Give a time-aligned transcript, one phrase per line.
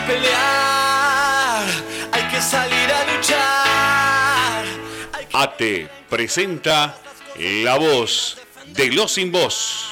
[0.00, 1.64] a pelear,
[2.12, 4.64] hay que salir a luchar.
[5.32, 6.96] ATE presenta
[7.36, 9.88] La Voz de los Sin Voz.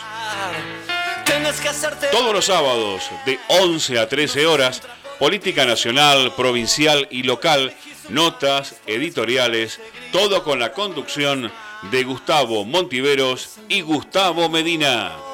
[2.11, 4.83] Todos los sábados de 11 a 13 horas,
[5.19, 7.75] política nacional, provincial y local,
[8.09, 9.81] notas, editoriales,
[10.13, 11.53] todo con la conducción
[11.91, 15.28] de Gustavo Montiveros y Gustavo Medina.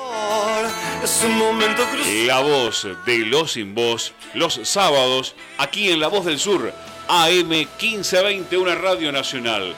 [2.27, 6.72] La voz de Los Sin Voz, los sábados, aquí en La Voz del Sur,
[7.08, 9.75] AM 1520, una radio nacional.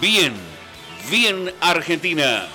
[0.00, 0.34] Bien,
[1.08, 2.48] bien Argentina.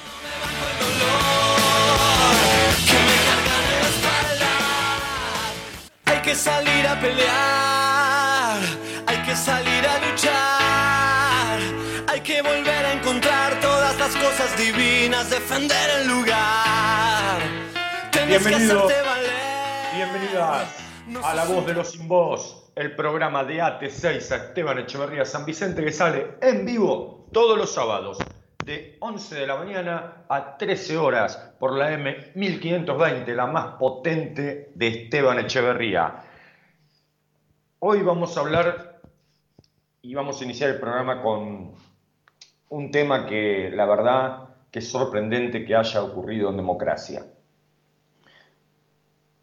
[6.04, 8.60] Hay que salir a pelear,
[9.08, 11.60] hay que salir a luchar,
[12.10, 17.59] hay que volver a encontrar todas las cosas divinas, defender el lugar.
[18.30, 18.88] Bienvenido.
[21.24, 25.46] a La Voz de los Sin Voz, el programa de AT6 a Esteban Echeverría San
[25.46, 28.20] Vicente que sale en vivo todos los sábados
[28.64, 34.74] de 11 de la mañana a 13 horas por la M 1520, la más potente
[34.76, 36.22] de Esteban Echeverría.
[37.80, 39.02] Hoy vamos a hablar
[40.04, 41.74] y vamos a iniciar el programa con
[42.70, 47.26] un tema que la verdad que es sorprendente que haya ocurrido en democracia.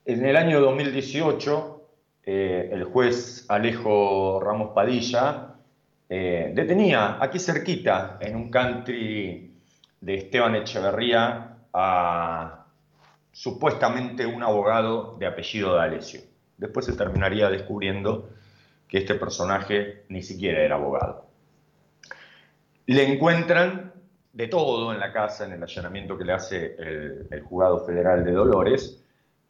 [0.08, 1.88] En el año 2018,
[2.22, 5.56] eh, el juez Alejo Ramos Padilla
[6.08, 9.52] eh, detenía aquí cerquita, en un country
[10.00, 12.66] de Esteban Echeverría, a
[13.32, 16.20] supuestamente un abogado de apellido D'Alessio.
[16.56, 18.28] Después se terminaría descubriendo
[18.86, 21.26] que este personaje ni siquiera era abogado.
[22.86, 23.92] Le encuentran
[24.32, 28.24] de todo en la casa, en el allanamiento que le hace el, el juzgado federal
[28.24, 29.02] de Dolores,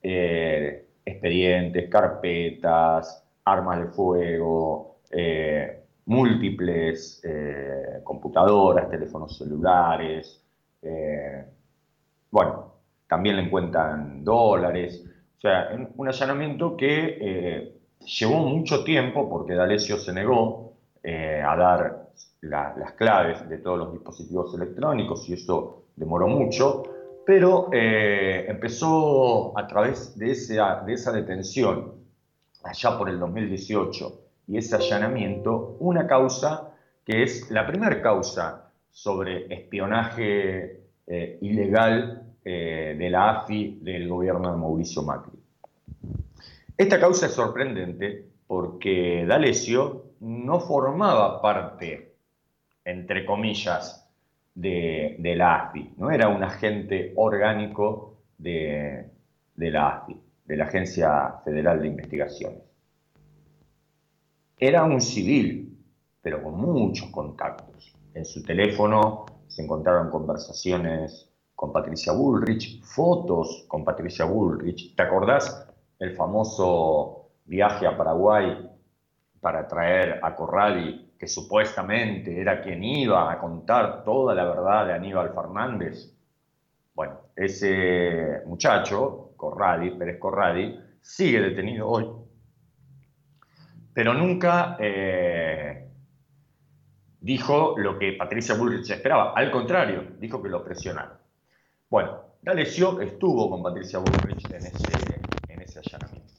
[0.09, 10.43] eh, expedientes, carpetas, armas de fuego, eh, múltiples eh, computadoras, teléfonos celulares.
[12.31, 12.73] bueno,
[13.09, 15.05] también le encuentran dólares.
[15.39, 22.09] O sea, un allanamiento que llevó mucho tiempo porque D'Alessio se negó a dar
[22.43, 26.96] la- las claves de todos los dispositivos electrónicos y eso demoró mucho
[27.27, 31.95] pero eh, empezó a través de esa, de esa detención,
[32.63, 36.73] allá por el 2018, y ese allanamiento, una causa
[37.05, 44.53] que es la primera causa sobre espionaje eh, ilegal eh, de la AFI del gobierno
[44.53, 45.39] de Mauricio Macri.
[46.77, 52.15] Esta causa es sorprendente porque D'Alessio no formaba parte,
[52.85, 54.06] entre comillas,
[54.57, 59.11] de, la AFI, no era un agente orgánico de,
[59.55, 62.63] de la AFI, de la Agencia Federal de Investigaciones.
[64.59, 65.79] Era un civil,
[66.23, 67.95] pero con muchos contactos.
[68.15, 74.95] En su teléfono se encontraron conversaciones con Patricia Bullrich, fotos con Patricia Bullrich.
[74.95, 75.69] ¿Te acordás
[75.99, 78.71] el famoso viaje a Paraguay
[79.41, 84.95] para traer a Corrali, que supuestamente era quien iba a contar toda la verdad de
[84.95, 86.13] Aníbal Fernández?
[86.95, 92.07] Bueno, ese muchacho, Corradi, Pérez Corradi, sigue detenido hoy,
[93.93, 95.89] pero nunca eh,
[97.21, 99.33] dijo lo que Patricia Bullrich esperaba.
[99.35, 101.19] Al contrario, dijo que lo presionaron.
[101.89, 106.35] Bueno, D'Alessio estuvo con Patricia Bullrich en ese, en ese allanamiento.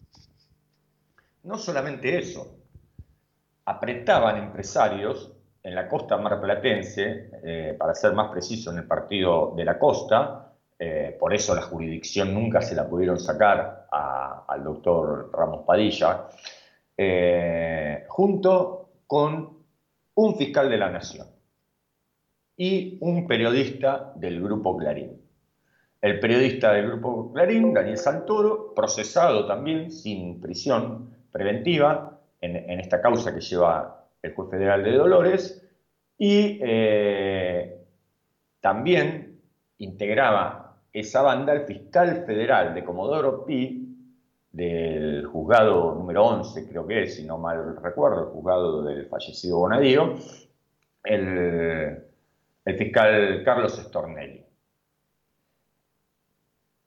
[1.44, 2.58] No solamente eso,
[3.68, 9.66] apretaban empresarios en la costa marplatense, eh, para ser más preciso, en el partido de
[9.66, 15.32] la costa, eh, por eso la jurisdicción nunca se la pudieron sacar a- al doctor
[15.34, 16.30] Ramos Padilla,
[16.96, 19.58] eh, junto con
[20.16, 21.28] un fiscal de la Nación
[22.56, 25.22] y un periodista del Grupo Clarín.
[26.02, 33.34] El periodista del Grupo Clarín, Daniel Santoro, procesado también sin prisión preventiva en, esta causa
[33.34, 35.64] que lleva el juez federal de Dolores,
[36.18, 37.86] y eh,
[38.60, 39.40] también
[39.78, 43.84] integraba esa banda el fiscal federal de Comodoro Pi,
[44.52, 49.60] del juzgado número 11, creo que es, si no mal recuerdo, el juzgado del fallecido
[49.60, 50.16] Bonadío,
[51.04, 52.04] el,
[52.66, 54.44] el fiscal Carlos Stornelli.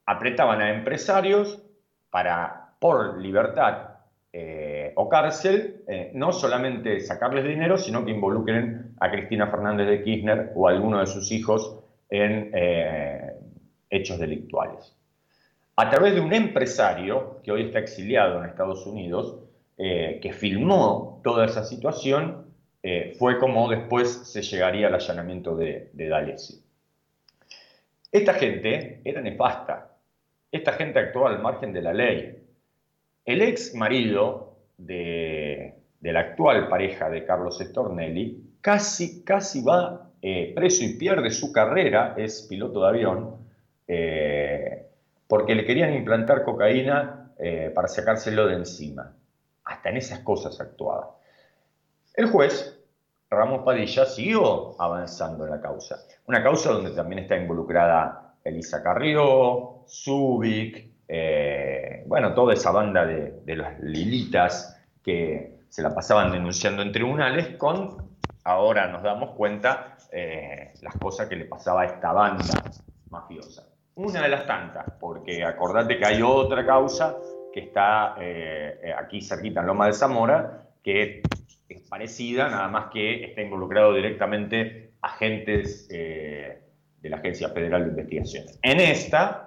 [0.07, 1.63] Apretaban a empresarios
[2.11, 3.91] para, por libertad
[4.33, 10.03] eh, o cárcel, eh, no solamente sacarles dinero, sino que involucren a Cristina Fernández de
[10.03, 11.79] Kirchner o a alguno de sus hijos
[12.11, 13.35] en eh,
[13.89, 14.97] hechos delictuales.
[15.77, 19.39] A través de un empresario que hoy está exiliado en Estados Unidos,
[19.79, 22.45] eh, que filmó toda esa situación,
[22.83, 26.37] eh, fue como después se llegaría al allanamiento de, de
[28.13, 29.97] Esta gente era nefasta,
[30.53, 32.43] esta gente actuaba al margen de la ley.
[33.25, 34.50] El ex marido
[34.87, 41.53] de, la actual pareja de Carlos Stornelli casi, casi va eh, preso y pierde su
[41.53, 43.37] carrera, es piloto de avión,
[43.87, 44.87] eh,
[45.27, 49.15] porque le querían implantar cocaína eh, para sacárselo de encima.
[49.65, 51.17] Hasta en esas cosas actuaba.
[52.15, 52.77] El juez,
[53.31, 56.01] Ramos Padilla, siguió avanzando en la causa.
[56.27, 60.90] Una causa donde también está involucrada Elisa Carrió, Zubik,
[62.07, 67.57] bueno, toda esa banda de, de las lilitas que se la pasaban denunciando en tribunales
[67.57, 67.97] con,
[68.45, 72.45] ahora nos damos cuenta, eh, las cosas que le pasaba a esta banda
[73.09, 73.67] mafiosa.
[73.95, 77.17] Una de las tantas, porque acordate que hay otra causa
[77.53, 81.23] que está eh, eh, aquí cerquita en Loma de Zamora, que
[81.69, 88.45] es parecida, nada más que está involucrado directamente agentes de la Agencia Federal de Investigación.
[88.63, 89.47] En esta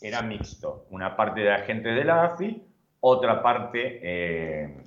[0.00, 2.62] era mixto, una parte de agentes de la AFI,
[3.00, 4.84] otra parte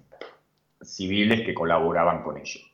[0.81, 2.65] civiles que colaboraban con ellos.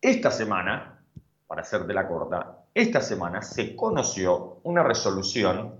[0.00, 1.00] Esta semana,
[1.46, 5.74] para hacerte la corta, esta semana se conoció una resolución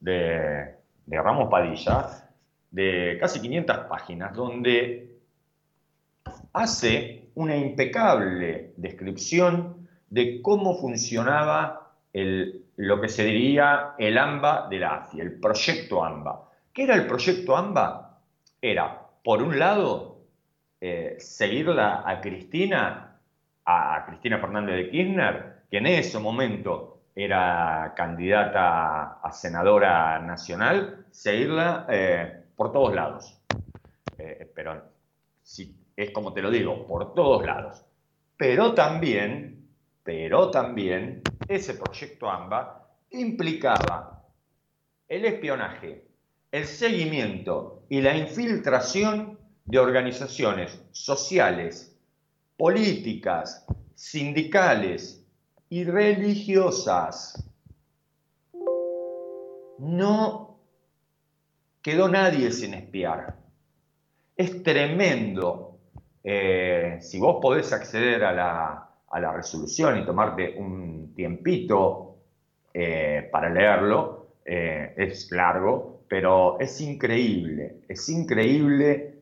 [0.00, 0.76] de,
[1.08, 2.28] Ramos Padilla
[2.70, 5.18] de casi 500 páginas donde
[6.52, 14.78] hace una impecable descripción de cómo funcionaba el, lo que se diría el AMBA de
[14.78, 16.50] la AFI, el proyecto AMBA.
[16.72, 18.20] ¿Qué era el proyecto AMBA?
[18.60, 20.18] Era, por un lado,
[20.80, 23.06] eh, seguirla a Cristina
[23.66, 31.86] a Cristina Fernández de Kirchner, que en ese momento era candidata a senadora nacional, seguirla
[31.88, 33.36] eh, por todos lados.
[34.18, 34.82] Eh, pero
[35.96, 37.84] es como te lo digo, por todos lados.
[38.36, 39.66] Pero también,
[40.04, 44.24] pero también, ese proyecto AMBA implicaba
[45.08, 46.04] el espionaje,
[46.50, 51.96] el seguimiento y la infiltración de organizaciones sociales
[52.56, 55.24] políticas, sindicales
[55.68, 57.44] y religiosas.
[59.78, 60.58] No
[61.82, 63.36] quedó nadie sin espiar.
[64.36, 65.78] Es tremendo.
[66.24, 68.85] Eh, si vos podés acceder a la,
[69.32, 72.16] resolución y tomarte un tiempito
[72.74, 79.12] eh, para leerlo, eh, es largo, pero es increíble, es increíble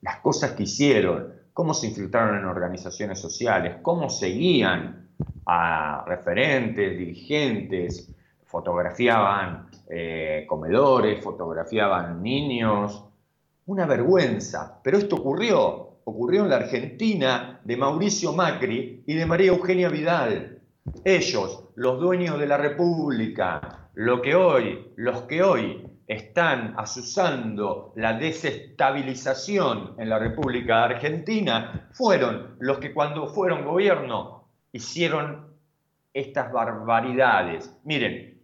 [0.00, 5.08] las cosas que hicieron, cómo se infiltraron en organizaciones sociales, cómo seguían
[5.46, 8.14] a referentes, dirigentes,
[8.44, 13.04] fotografiaban eh, comedores, fotografiaban niños.
[13.66, 19.48] Una vergüenza, pero esto ocurrió, ocurrió en la Argentina de Mauricio Macri y de María
[19.48, 20.58] Eugenia Vidal.
[21.04, 28.14] Ellos, los dueños de la República, lo que hoy, los que hoy están asusando la
[28.14, 35.46] desestabilización en la República Argentina fueron los que cuando fueron gobierno hicieron
[36.12, 37.74] estas barbaridades.
[37.84, 38.40] Miren,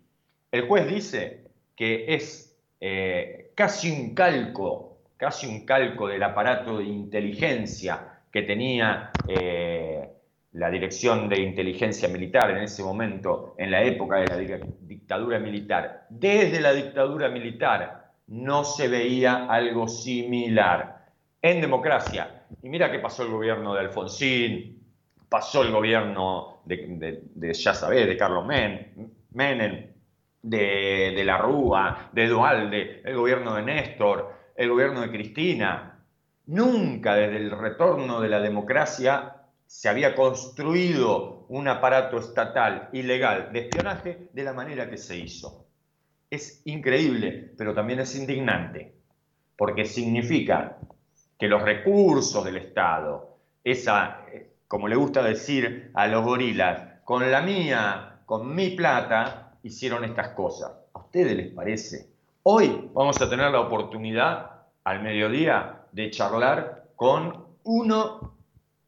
[0.51, 4.88] el juez dice que es eh, casi un calco,
[5.19, 10.09] casi un calco del aparato de inteligencia que tenía eh,
[10.53, 16.07] la Dirección de Inteligencia Militar en ese momento, en la época de la dictadura militar.
[16.09, 21.07] Desde la dictadura militar no se veía algo similar
[21.43, 22.45] en democracia.
[22.63, 24.83] Y mira qué pasó el gobierno de Alfonsín,
[25.29, 29.87] pasó el gobierno de, ya sabés, de Carlos Menem,
[30.43, 36.05] de, de la Rúa, de Dualde, el gobierno de Néstor, el gobierno de Cristina.
[36.47, 43.61] Nunca desde el retorno de la democracia se había construido un aparato estatal ilegal de
[43.61, 45.67] espionaje de la manera que se hizo.
[46.29, 48.97] Es increíble, pero también es indignante,
[49.57, 50.79] porque significa
[51.39, 54.25] que los recursos del Estado, esa,
[54.67, 60.31] como le gusta decir a los gorilas, con la mía, con mi plata, hicieron estas
[60.31, 60.73] cosas.
[60.95, 62.18] ¿A ustedes les parece?
[62.51, 64.53] Hoy vamos a tener la oportunidad
[64.83, 68.39] al mediodía de charlar con uno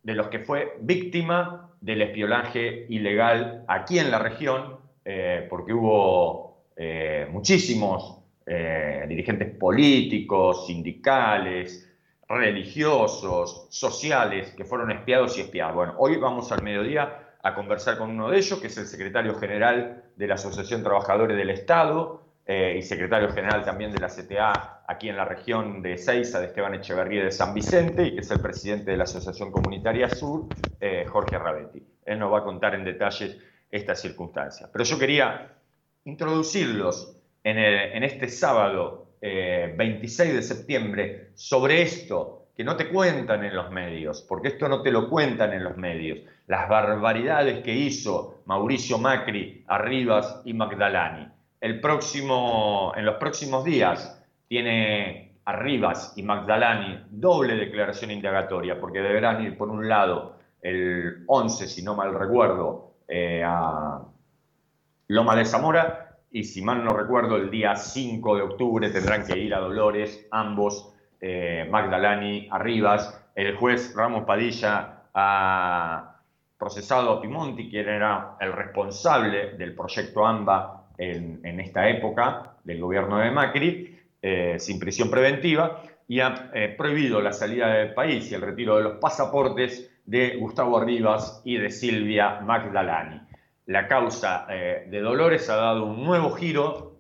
[0.03, 6.63] de los que fue víctima del espionaje ilegal aquí en la región, eh, porque hubo
[6.75, 11.87] eh, muchísimos eh, dirigentes políticos, sindicales,
[12.31, 15.75] religiosos, sociales, que fueron espiados y espiados.
[15.75, 19.35] Bueno, hoy vamos al mediodía a conversar con uno de ellos, que es el secretario
[19.35, 22.20] general de la Asociación Trabajadores del Estado,
[22.53, 26.47] eh, y secretario general también de la CTA aquí en la región de Seiza, de
[26.47, 30.47] Esteban Echeverría de San Vicente, y que es el presidente de la Asociación Comunitaria Sur,
[30.81, 31.81] eh, Jorge Rabetti.
[32.05, 33.39] Él nos va a contar en detalles
[33.71, 34.69] estas circunstancias.
[34.73, 35.59] Pero yo quería
[36.07, 43.71] introducirlos en, este sábado 26 de septiembre sobre esto que no te cuentan en los
[43.71, 48.99] medios, porque esto no te lo cuentan en los medios, las barbaridades que hizo Mauricio
[48.99, 51.40] Macri, Arribas y Magdalani.
[51.61, 59.43] El próximo, en los próximos días tiene Arribas y Magdalani doble declaración indagatoria, porque deberán
[59.43, 64.01] ir por un lado el 11, si no mal recuerdo, eh, a
[65.09, 69.39] Loma de Zamora, y si mal no recuerdo, el día 5 de octubre tendrán que
[69.39, 76.17] ir a Dolores, ambos eh, Magdalani Arribas, el juez Ramos Padilla ha
[76.57, 83.19] procesado a Pimonti, quien era el responsable del proyecto AMBA en, esta época del gobierno
[83.19, 88.35] de Macri, eh, sin prisión preventiva, y ha eh, prohibido la salida del país y
[88.35, 93.21] el retiro de los pasaportes de Gustavo Arribas y de Silvia Magdalani.
[93.67, 96.99] La causa de Dolores ha dado un nuevo giro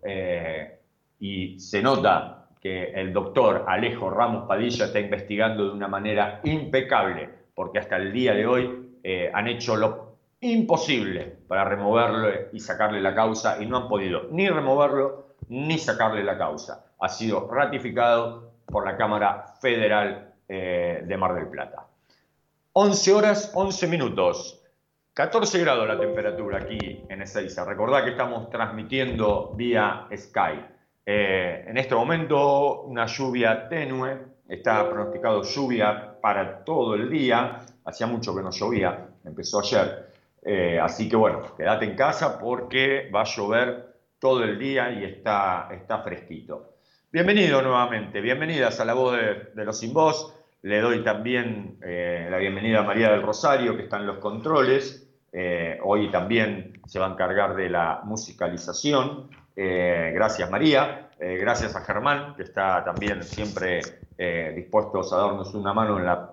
[1.18, 7.28] y se nota que el doctor Alejo Ramos Padilla está investigando de una manera impecable,
[7.54, 10.09] porque hasta el día de hoy eh, han hecho lo
[10.40, 16.24] imposible para removerlo y sacarle la causa y no han podido ni removerlo ni sacarle
[16.24, 16.86] la causa.
[16.98, 21.86] Ha sido ratificado por la Cámara Federal eh, de Mar del Plata.
[22.72, 24.62] 11 horas, 11 minutos.
[25.12, 27.64] 14 grados la temperatura aquí en Ezeiza.
[27.64, 30.66] Recordad que estamos transmitiendo vía Skype.
[31.04, 34.18] Eh, en este momento una lluvia tenue,
[34.48, 40.09] está pronosticado lluvia para todo el día, hacía mucho que no llovía, empezó ayer,
[40.42, 45.04] eh, así que bueno, quédate en casa porque va a llover todo el día y
[45.04, 46.74] está, está fresquito.
[47.12, 50.34] Bienvenido nuevamente, bienvenidas a la voz de, los sin voz.
[50.62, 55.08] Le doy también eh, la bienvenida a María del Rosario, que está en los controles.
[55.82, 59.30] hoy también se va a encargar de la musicalización.
[59.62, 63.80] Eh, gracias María, eh, gracias a Germán, que está también siempre
[64.16, 66.32] eh, dispuesto a darnos una mano en la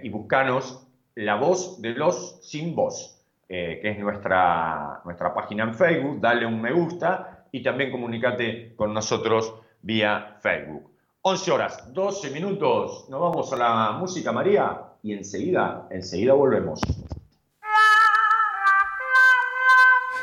[0.01, 6.21] y buscanos La Voz de los Sin Voz, que es nuestra, nuestra página en Facebook,
[6.21, 10.89] dale un me gusta y también comunícate con nosotros vía Facebook.
[11.21, 16.81] 11 horas, 12 minutos, nos vamos a la música María y enseguida, enseguida volvemos.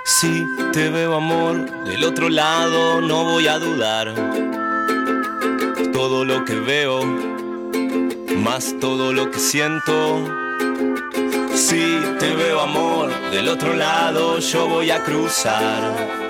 [0.05, 4.13] Si te veo amor del otro lado, no voy a dudar.
[5.93, 7.05] Todo lo que veo
[8.39, 10.25] más todo lo que siento.
[11.55, 16.30] Si te veo amor del otro lado, yo voy a cruzar.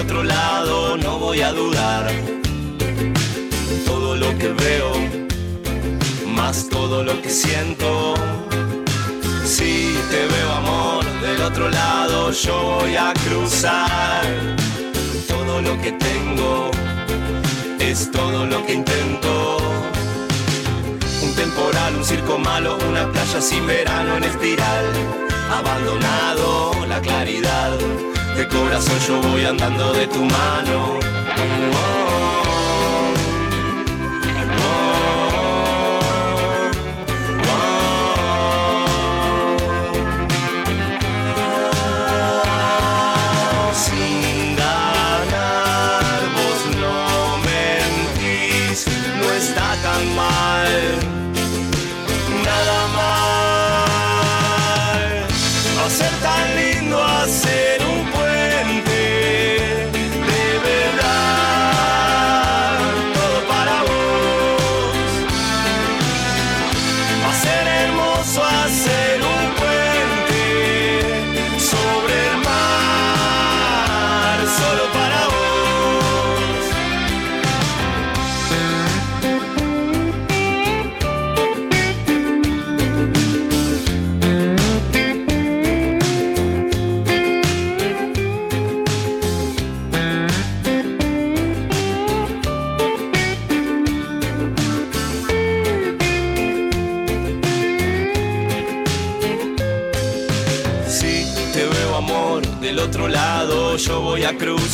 [0.00, 2.10] Otro lado no voy a dudar.
[3.84, 4.92] Todo lo que veo,
[6.26, 8.14] más todo lo que siento.
[9.44, 14.24] Si te veo amor del otro lado, yo voy a cruzar.
[15.28, 16.70] Todo lo que tengo
[17.78, 19.58] es todo lo que intento.
[21.22, 24.86] Un temporal, un circo malo, una playa sin verano en espiral.
[25.50, 27.72] Abandonado la claridad
[28.40, 30.98] de corazón yo voy andando de tu mano.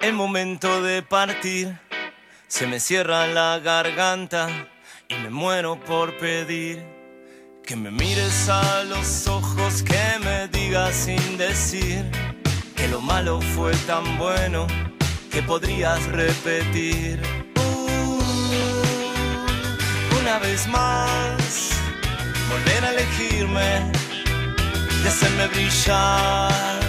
[0.00, 1.78] el momento de partir,
[2.48, 4.48] se me cierra la garganta
[5.10, 6.82] y me muero por pedir
[7.62, 12.10] que me mires a los ojos, que me digas sin decir
[12.74, 14.66] que lo malo fue tan bueno
[15.34, 17.20] que podrías repetir.
[17.56, 18.20] Uh,
[20.20, 21.70] una vez más,
[22.48, 23.90] volver a elegirme
[25.02, 26.80] y hacerme brillar.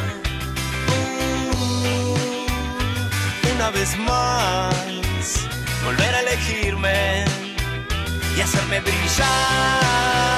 [0.87, 2.15] Uh,
[3.55, 4.75] una vez más,
[5.83, 7.25] volver a elegirme
[8.37, 10.34] y hacerme brillar.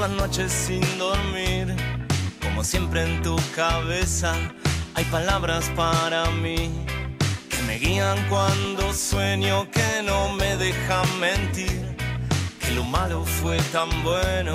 [0.00, 1.76] Las noches sin dormir,
[2.42, 4.34] como siempre en tu cabeza
[4.94, 6.86] hay palabras para mí
[7.50, 11.96] que me guían cuando sueño, que no me dejan mentir,
[12.60, 14.54] que lo malo fue tan bueno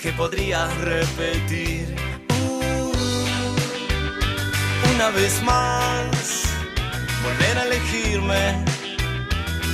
[0.00, 1.94] que podrías repetir.
[2.40, 2.90] Uh,
[4.94, 6.44] una vez más,
[7.22, 8.64] volver a elegirme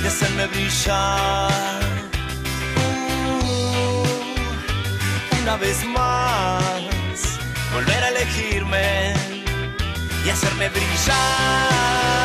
[0.03, 1.94] y hacerme brillar.
[5.45, 7.39] Una vez más,
[7.71, 9.13] volver a elegirme
[10.25, 12.24] y hacerme brillar.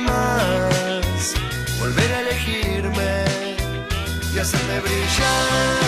[0.00, 1.34] Más,
[1.78, 3.24] volver a elegirme
[4.34, 5.85] y hacerme brillar.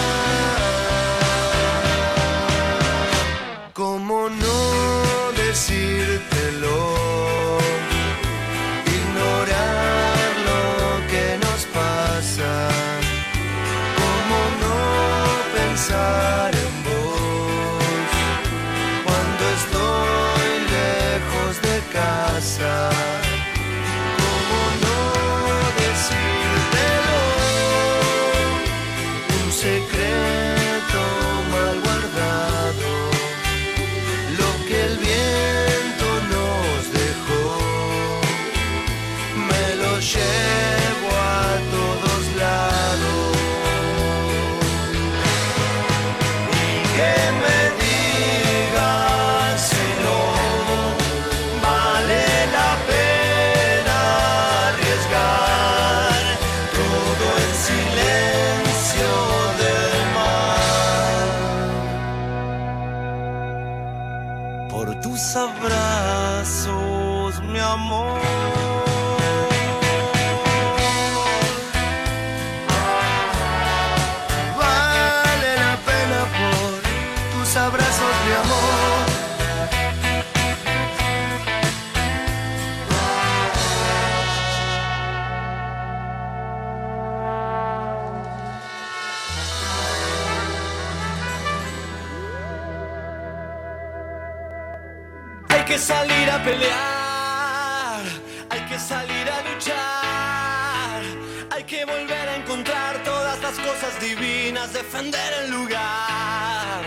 [104.79, 106.85] Defender el lugar.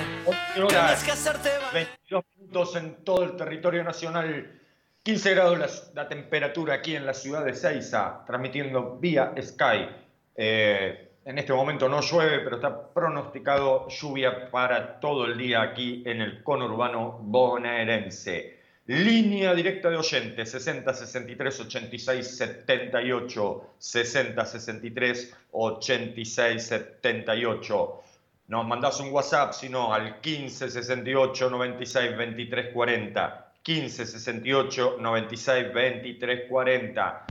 [0.56, 4.60] Tienes que hacerte 22 puntos en todo el territorio nacional.
[5.04, 9.90] 15 grados la, temperatura aquí en la ciudad de Ceiza, transmitiendo vía Sky.
[10.36, 16.04] Eh, en este momento no llueve, pero está pronosticado lluvia para todo el día aquí
[16.06, 18.61] en el conurbano bonaerense.
[18.92, 28.04] Línea directa de oyentes, 60 63 86 78, 60 63 86 78.
[28.48, 33.54] Nos mandás un WhatsApp, sino al 15 68 96 23 40.
[33.64, 37.26] 15 68 96 23 40.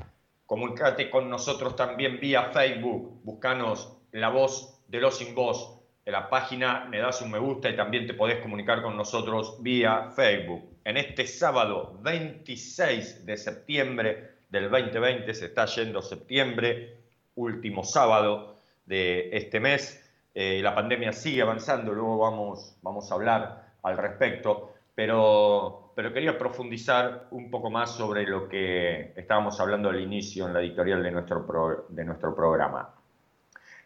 [0.46, 3.20] Comunicate con nosotros también vía Facebook.
[3.22, 5.78] Búscanos La Voz de los Sin Voz.
[6.06, 9.62] En la página le das un me gusta y también te podés comunicar con nosotros
[9.62, 16.96] vía Facebook en este sábado 26 de septiembre del 2020, se está yendo septiembre,
[17.36, 20.02] último sábado de este mes.
[20.34, 26.38] Eh, la pandemia sigue avanzando, luego vamos, vamos a hablar al respecto, pero, pero quería
[26.38, 31.10] profundizar un poco más sobre lo que estábamos hablando al inicio en la editorial de
[31.10, 32.94] nuestro, de nuestro programa.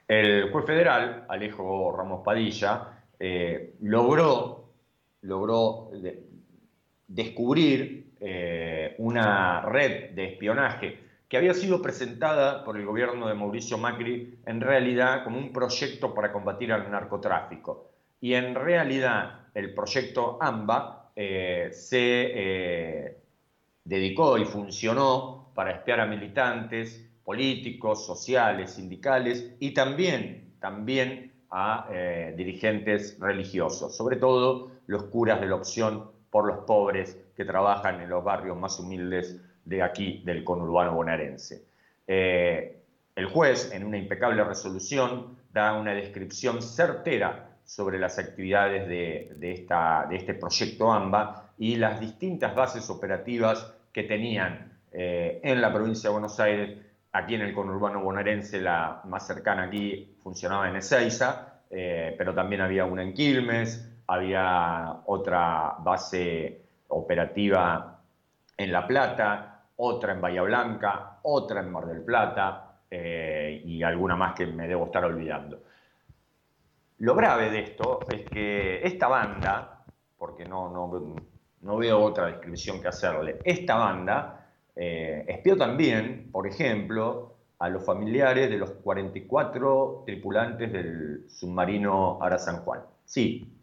[0.06, 4.68] El juez federal, Alejo Ramos Padilla, eh, logró,
[5.22, 5.90] logró
[7.08, 13.76] descubrir eh, una red de espionaje que había sido presentada por el gobierno de Mauricio
[13.76, 17.90] Macri en realidad como un proyecto para combatir al narcotráfico.
[18.20, 23.18] Y en realidad el proyecto AMBA eh, se eh,
[23.84, 31.88] dedicó y funcionó para espiar a militantes, políticos, sociales, sindicales y también, también a
[32.36, 38.10] dirigentes religiosos, sobre todo los curas de la opción por los pobres que trabajan en
[38.10, 41.62] los barrios más humildes de aquí, del conurbano bonaerense.
[42.08, 42.76] Eh,
[43.14, 49.64] el juez, en una impecable resolución, da una descripción certera sobre las actividades de,
[50.10, 56.14] este proyecto AMBA y las distintas bases operativas que tenían eh, en la provincia de
[56.14, 56.76] Buenos Aires,
[57.12, 62.60] aquí en el conurbano bonaerense, la más cercana aquí funcionaba en Ezeiza, eh, pero también
[62.60, 68.00] había una en Quilmes, había otra base operativa
[68.56, 74.16] en La Plata, otra en Bahía Blanca, otra en Mar del Plata eh, y alguna
[74.16, 75.62] más que me debo estar olvidando.
[76.98, 79.84] Lo grave de esto es que esta banda,
[80.16, 80.70] porque no,
[81.60, 87.84] no, veo otra descripción que hacerle, esta banda eh, espió también, por ejemplo, a los
[87.84, 92.80] familiares de los 44 tripulantes del submarino Ara San Juan.
[93.04, 93.53] Sí,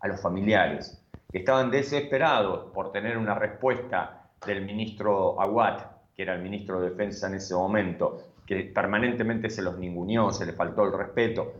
[0.00, 1.04] a los familiares.
[1.30, 5.82] que estaban desesperados por tener una respuesta del ministro Aguat,
[6.16, 10.46] que era el ministro de Defensa en ese momento, que permanentemente se los ninguneó, se
[10.46, 11.52] les faltó el respeto.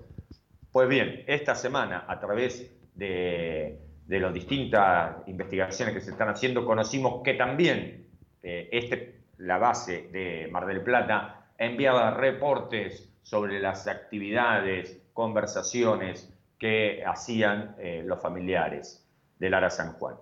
[0.72, 7.22] Pues bien, esta semana, a través de, las distintas investigaciones que se están haciendo, conocimos
[7.22, 8.06] que también
[8.42, 17.04] eh, este, la base de Mar del Plata enviaba reportes sobre las actividades, conversaciones que
[17.04, 19.06] hacían eh, los familiares
[19.38, 20.16] de Lara San Juan.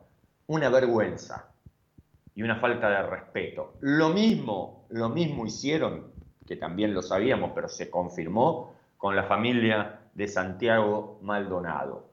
[0.47, 1.53] Una vergüenza
[2.35, 3.75] y una falta de respeto.
[3.81, 6.13] Lo mismo, lo mismo hicieron,
[6.47, 12.11] que también lo sabíamos, pero se confirmó, con la familia de Santiago Maldonado.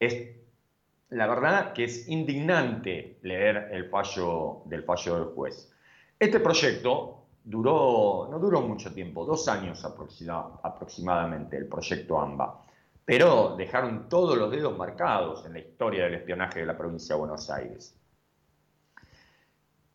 [0.00, 0.36] Es,
[1.10, 5.72] la verdad que es indignante leer el fallo del fallo del juez.
[6.18, 12.62] Este proyecto duró, no duró mucho tiempo, dos años aproximadamente, el proyecto AMBA,
[13.04, 17.20] pero dejaron todos los dedos marcados en la historia del espionaje de la provincia de
[17.20, 17.98] Buenos Aires.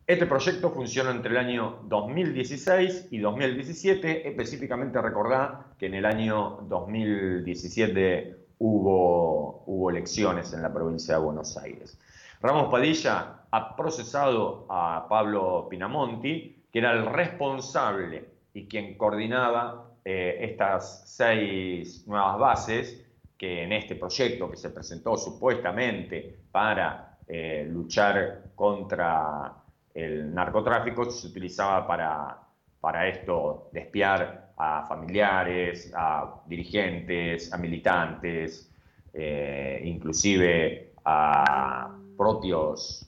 [0.05, 6.59] Este proyecto funcionó entre el año 2016 y 2017, específicamente recordá que en el año
[6.69, 11.99] 2017 hubo, hubo elecciones en la provincia de Buenos Aires.
[12.41, 21.03] Ramos Padilla ha procesado a Pablo Pinamonti, era el responsable y quien coordinaba eh, estas
[21.07, 23.05] seis nuevas bases
[23.37, 29.53] que en este proyecto que se presentó supuestamente para eh, luchar contra
[29.93, 32.37] el narcotráfico se utilizaba para,
[32.79, 38.71] para esto, despiar a familiares, a dirigentes, a militantes,
[39.13, 43.03] eh, inclusive a propios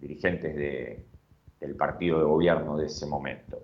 [0.00, 1.11] dirigentes de,
[1.62, 3.58] el partido de gobierno de ese momento.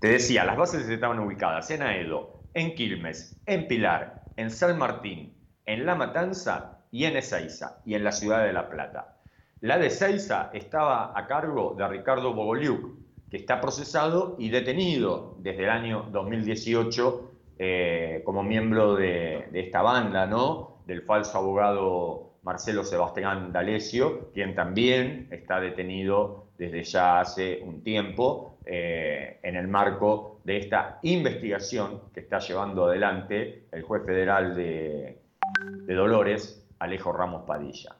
[0.00, 5.34] Te decía, las bases estaban ubicadas en Aedo, en Quilmes, en Pilar, en San Martín,
[5.66, 9.16] en La Matanza y en Ezeiza, y en la ciudad de La Plata.
[9.60, 12.98] La de Ezeiza estaba a cargo de Ricardo Bogoliuk,
[13.30, 19.80] que está procesado y detenido desde el año 2018 eh, como miembro de, de, esta
[19.80, 20.82] banda, ¿no?
[20.86, 28.58] Del falso abogado Marcelo Sebastián D'Alessio, quien también está detenido desde ya hace un tiempo
[28.64, 35.18] eh, en el marco de esta investigación que está llevando adelante el juez federal de,
[35.86, 37.96] de Dolores, Alejo Ramos Padilla.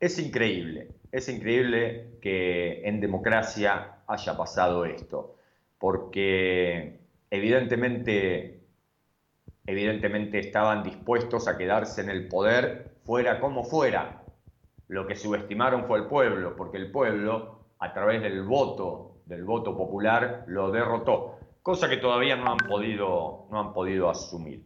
[0.00, 5.36] Es increíble, es increíble que en democracia haya pasado esto,
[5.78, 6.98] porque
[7.30, 8.60] evidentemente,
[9.66, 14.21] evidentemente estaban dispuestos a quedarse en el poder fuera como fuera,
[14.92, 19.74] lo que subestimaron fue el pueblo, porque el pueblo, a través del voto, del voto
[19.74, 24.62] popular, lo derrotó, cosa que todavía no han podido, no han podido asumir.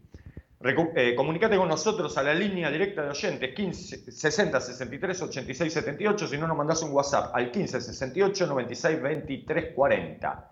[0.61, 6.27] Eh, comunicate con nosotros a la línea directa de oyentes 15 60 63 86 78,
[6.27, 10.51] si no nos mandás un WhatsApp al 15 68 96 23 40.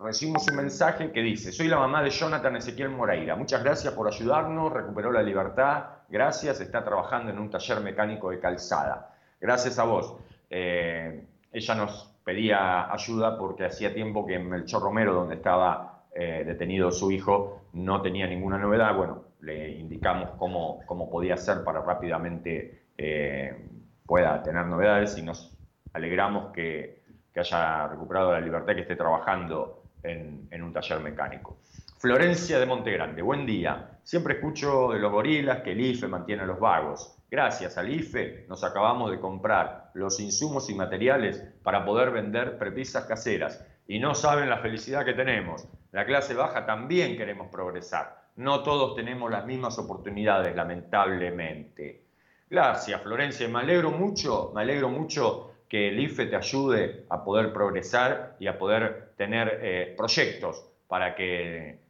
[0.00, 4.06] recibimos un mensaje que dice, soy la mamá de Jonathan Ezequiel Moreira, muchas gracias por
[4.06, 9.16] ayudarnos, recuperó la libertad, gracias, está trabajando en un taller mecánico de calzada.
[9.40, 10.14] Gracias a vos.
[10.50, 16.44] Eh, ella nos pedía ayuda porque hacía tiempo que en Melchor Romero, donde estaba eh,
[16.46, 18.94] detenido su hijo, no tenía ninguna novedad.
[18.94, 23.68] Bueno, le indicamos cómo, cómo podía hacer para rápidamente eh,
[24.06, 25.56] pueda tener novedades y nos
[25.94, 27.00] alegramos que,
[27.34, 31.56] haya recuperado la libertad que esté trabajando en un taller mecánico.
[32.02, 34.00] Florencia de Montegrande, buen día.
[34.02, 37.16] Siempre escucho de los gorilas que el IFE mantiene a los vagos.
[37.30, 43.04] Gracias al IFE nos acabamos de comprar los insumos y materiales para poder vender prepisas
[43.04, 43.64] caseras.
[43.86, 45.68] Y no saben la felicidad que tenemos.
[45.92, 48.20] La clase baja también queremos progresar.
[48.34, 52.02] No todos tenemos las mismas oportunidades, lamentablemente.
[52.50, 53.46] Gracias, Florencia.
[53.46, 58.48] Me alegro mucho, me alegro mucho que el IFE te ayude a poder progresar y
[58.48, 61.81] a poder tener eh, proyectos para que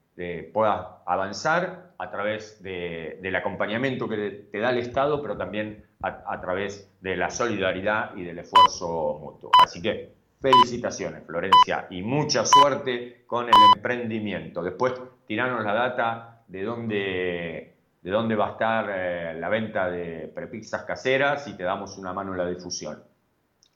[0.53, 6.91] puedas avanzar a través del acompañamiento que te da el Estado, pero también a, través
[7.01, 9.51] de la solidaridad y del esfuerzo mutuo.
[9.63, 14.63] Así que felicitaciones, Florencia, y mucha suerte con el emprendimiento.
[14.63, 14.95] Después
[15.27, 20.83] tiranos la data de dónde, de dónde va a estar eh, la venta de prepizzas
[20.83, 23.03] caseras y te damos una mano en la difusión.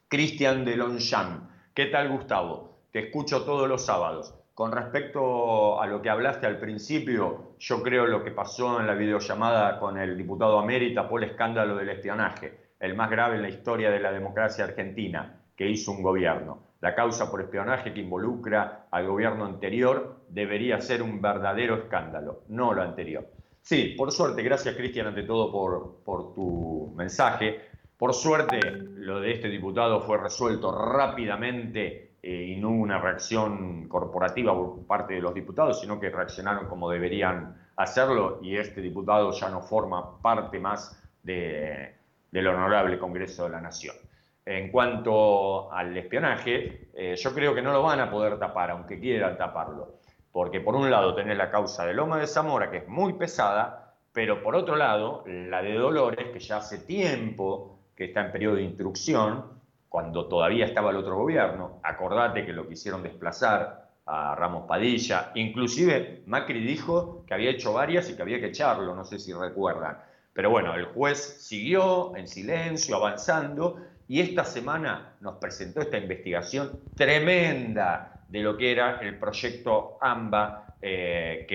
[0.09, 2.81] Cristian de Longchamp, ¿qué tal Gustavo?
[2.91, 4.35] Te escucho todos los sábados.
[4.57, 8.95] Con respecto a lo que hablaste al principio, yo creo lo que pasó en la
[8.95, 13.51] videollamada con el diputado América fue el escándalo del espionaje, el más grave en la
[13.51, 16.59] historia de la democracia argentina que hizo un gobierno.
[16.81, 22.73] La causa por espionaje que involucra al gobierno anterior debería ser un verdadero escándalo, no
[22.73, 23.27] lo anterior.
[23.61, 27.61] Sí, por suerte, gracias Cristian ante todo por, por tu mensaje.
[27.99, 33.89] Por suerte, lo de este diputado fue resuelto rápidamente eh, y no hubo una reacción
[33.89, 39.31] corporativa por parte de los diputados, sino que reaccionaron como deberían hacerlo y este diputado
[39.33, 43.97] ya no forma parte más del honorable Congreso de la Nación.
[44.45, 49.01] En cuanto al espionaje, eh, yo creo que no lo van a poder tapar, aunque
[49.01, 49.97] quieran taparlo
[50.37, 53.95] porque por un lado tenés la causa de Loma de Zamora, que es muy pesada,
[54.13, 58.57] pero por otro lado, la de Dolores, que ya hace tiempo que está en periodo
[58.57, 59.56] de instrucción,
[59.97, 66.23] cuando todavía estaba el otro gobierno, acordate que lo quisieron desplazar a Ramos Padilla, inclusive
[66.27, 69.97] Macri dijo que había hecho varias y que había que echarlo, no sé si recuerdan.
[70.35, 76.79] Pero bueno, el juez siguió en silencio, avanzando, y esta semana nos presentó esta investigación
[76.95, 81.47] tremenda de lo que era el proyecto AMBA eh,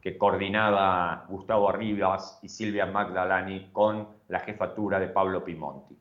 [0.00, 5.99] que, coordinaba Gustavo Arribas y Silvia Magdalani con la jefatura de Pablo Pimonti.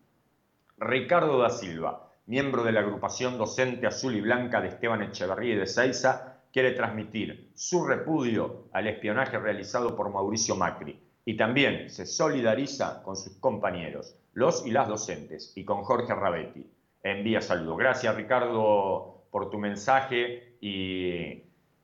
[0.80, 5.58] Ricardo da Silva, miembro de la agrupación docente azul y blanca de Esteban Echeverría y
[5.58, 12.06] de Seiza, quiere transmitir su repudio al espionaje realizado por Mauricio Macri y también se
[12.06, 16.66] solidariza con sus compañeros, los y las docentes, y con Jorge Rabetti.
[17.04, 17.76] Envía saludo.
[17.76, 21.44] Gracias, Ricardo por tu mensaje y,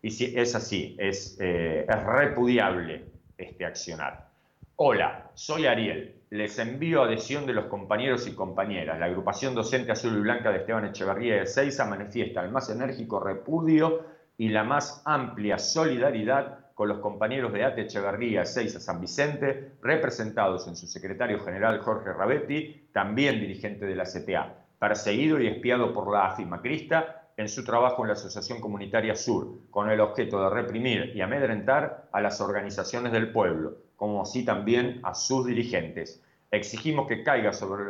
[0.09, 3.05] si es así, es, eh, es repudiable
[3.37, 4.24] este accionar.
[4.77, 6.21] Hola, soy Ariel.
[6.31, 8.99] Les envío adhesión de los compañeros y compañeras.
[8.99, 13.21] La agrupación docente azul y blanca de Esteban Echeverría de Seiza manifiesta el más enérgico
[13.21, 14.01] repudio
[14.37, 20.67] y la más amplia solidaridad con los compañeros de ATE Echeverría Seiza San Vicente, representados
[20.67, 26.11] en su secretario general Jorge Rabetti, también dirigente de la CTA, perseguido y espiado por
[26.11, 30.49] la AFI Macrista en su trabajo en la Asociación Comunitaria Sur, con el objeto de
[30.49, 36.21] reprimir y amedrentar a las organizaciones del pueblo, como así también a sus dirigentes.
[36.51, 37.85] Exigimos que caiga sobre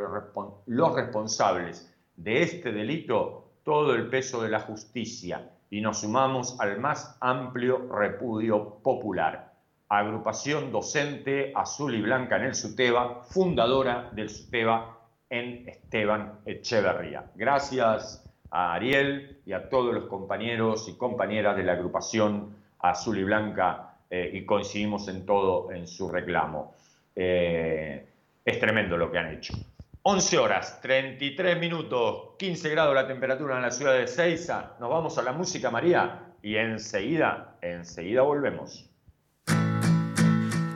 [0.66, 6.78] los responsables de este delito todo el peso de la justicia y nos sumamos al
[6.78, 9.52] más amplio repudio popular.
[9.88, 14.98] Agrupación docente azul y blanca en el SUTEBA, fundadora del SUTEBA
[15.30, 17.30] en Esteban Echeverría.
[17.34, 23.24] Gracias a Ariel y a todos los compañeros y compañeras de la agrupación Azul y
[23.24, 26.74] Blanca eh, y coincidimos en todo en su reclamo.
[27.14, 28.06] Eh,
[28.44, 29.54] es tremendo lo que han hecho.
[30.02, 34.76] 11 horas, 33 minutos, 15 grados la temperatura en la ciudad de Ceiza.
[34.78, 38.88] Nos vamos a la música, María, y enseguida, enseguida volvemos.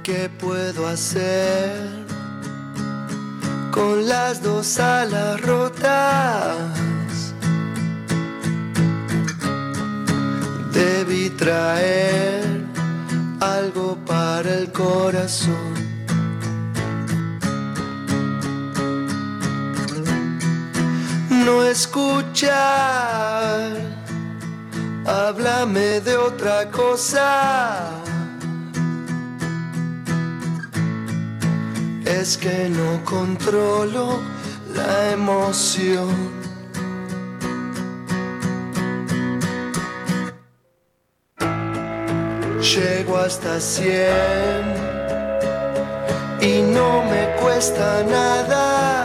[0.02, 1.78] ¿Qué puedo hacer
[3.70, 6.90] con las dos alas rotas?
[10.72, 12.39] debí traer
[13.40, 15.74] algo para el corazón.
[21.44, 22.52] No escuchar,
[25.06, 27.90] háblame de otra cosa.
[32.04, 34.20] Es que no controlo
[34.74, 36.39] la emoción.
[42.76, 44.62] Llego hasta cien
[46.40, 48.99] y no me cuesta nada.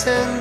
[0.00, 0.39] Se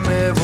[0.00, 0.43] me voy.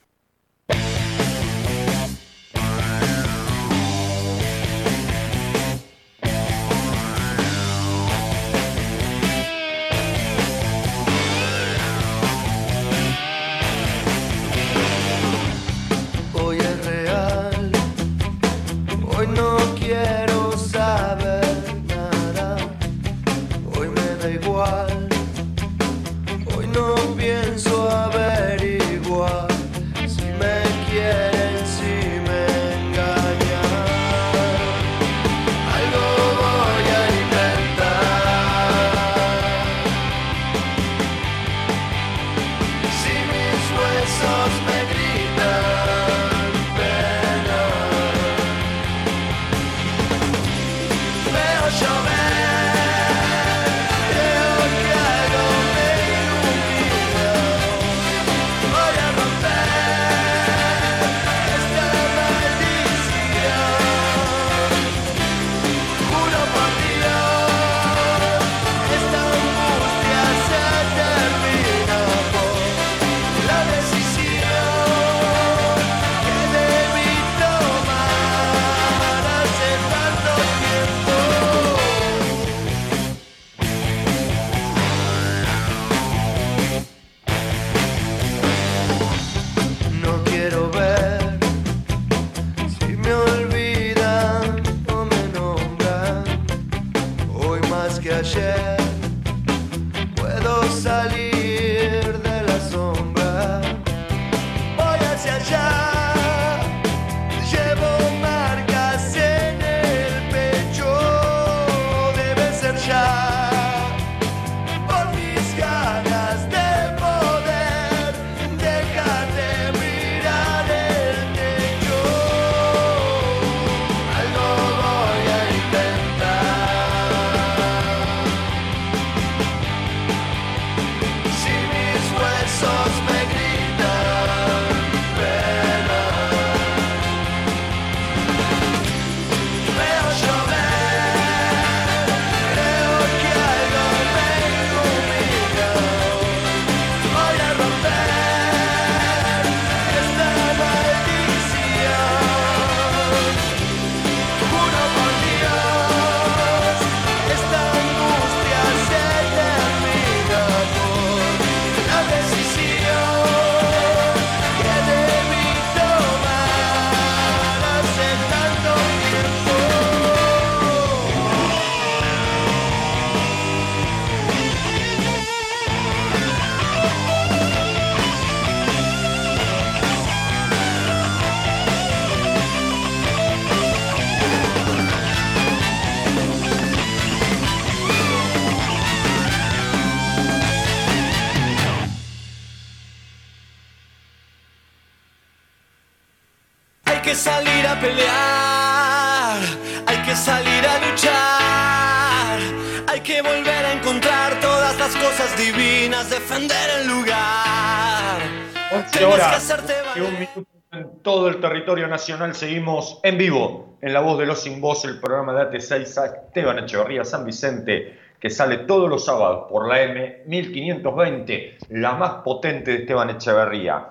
[211.65, 216.25] Nacional seguimos en vivo en La Voz de los Sin Voz, el programa de AT6
[216.27, 222.11] Esteban Echeverría San Vicente, que sale todos los sábados por la M 1520, la más
[222.23, 223.89] potente de Esteban Echeverría.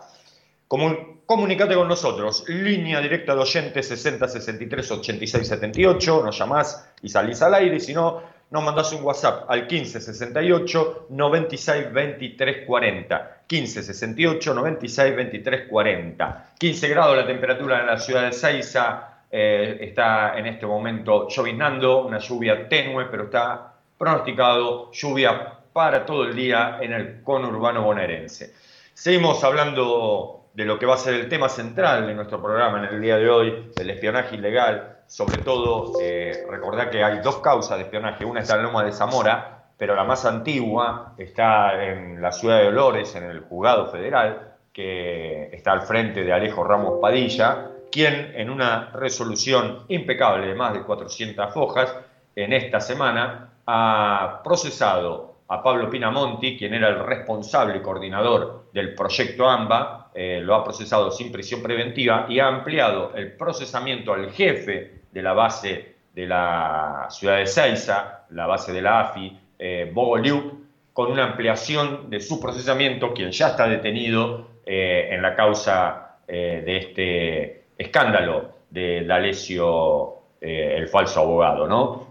[1.27, 7.41] comunicate con nosotros, línea directa de oyentes 60 63 86 78, nos llamás y salís
[7.43, 13.43] al aire, si no, nos mandás un WhatsApp al 15 68 96 23 40.
[13.47, 16.47] 15 68 96 23 40.
[16.59, 19.07] 15 grados la temperatura en la ciudad de Seiza.
[19.31, 26.25] Eh, está en este momento lloviznando, una lluvia tenue, pero está pronosticado lluvia para todo
[26.25, 28.53] el día en el conurbano bonaerense.
[28.93, 32.95] Seguimos hablando de lo que va a ser el tema central de nuestro programa en
[32.95, 35.00] el día de hoy, el espionaje ilegal.
[35.11, 38.25] Sobre todo, eh, recordar que hay dos causas de espionaje.
[38.25, 42.67] Una está en Loma de Zamora, pero la más antigua está en la ciudad de
[42.67, 48.51] Dolores, en el juzgado federal, que está al frente de Alejo Ramos Padilla, quien en
[48.51, 51.93] una resolución impecable de más de 400 hojas,
[52.37, 58.95] en esta semana ha procesado a Pablo Pinamonti, quien era el responsable y coordinador del
[58.95, 64.31] proyecto AMBA, eh, lo ha procesado sin prisión preventiva y ha ampliado el procesamiento al
[64.31, 69.91] jefe de la base de la ciudad de Seiza, la base de la AFI, eh,
[69.93, 75.35] Bogo Liu, con una ampliación de su procesamiento, quien ya está detenido eh, en la
[75.35, 82.07] causa de este escándalo de D'Alessio, el falso abogado, ¿no?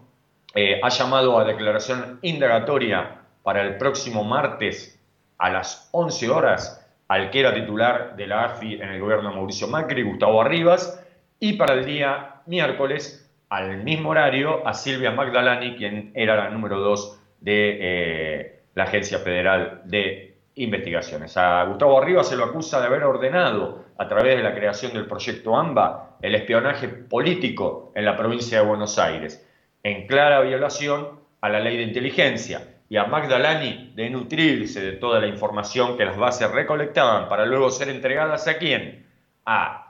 [0.84, 5.00] ha llamado a declaración indagatoria para el próximo martes
[5.38, 9.36] a las 11 horas al que era titular de la AFI en el gobierno de
[9.36, 11.04] Mauricio Macri, Gustavo Arribas,
[11.40, 16.80] y para el día miércoles al mismo horario a Silvia Magdalani, quien era la número
[16.80, 21.36] 2 de eh, la Agencia Federal de Investigaciones.
[21.38, 25.08] A Gustavo Arribas se lo acusa de haber ordenado, a través de la creación del
[25.08, 29.46] proyecto AMBA, el espionaje político en la provincia de Buenos Aires,
[29.84, 35.20] en clara violación a la ley de inteligencia y a Magdalani de nutrirse de toda
[35.20, 39.06] la información que las bases recolectaban para luego ser entregadas a quién?
[39.46, 39.89] A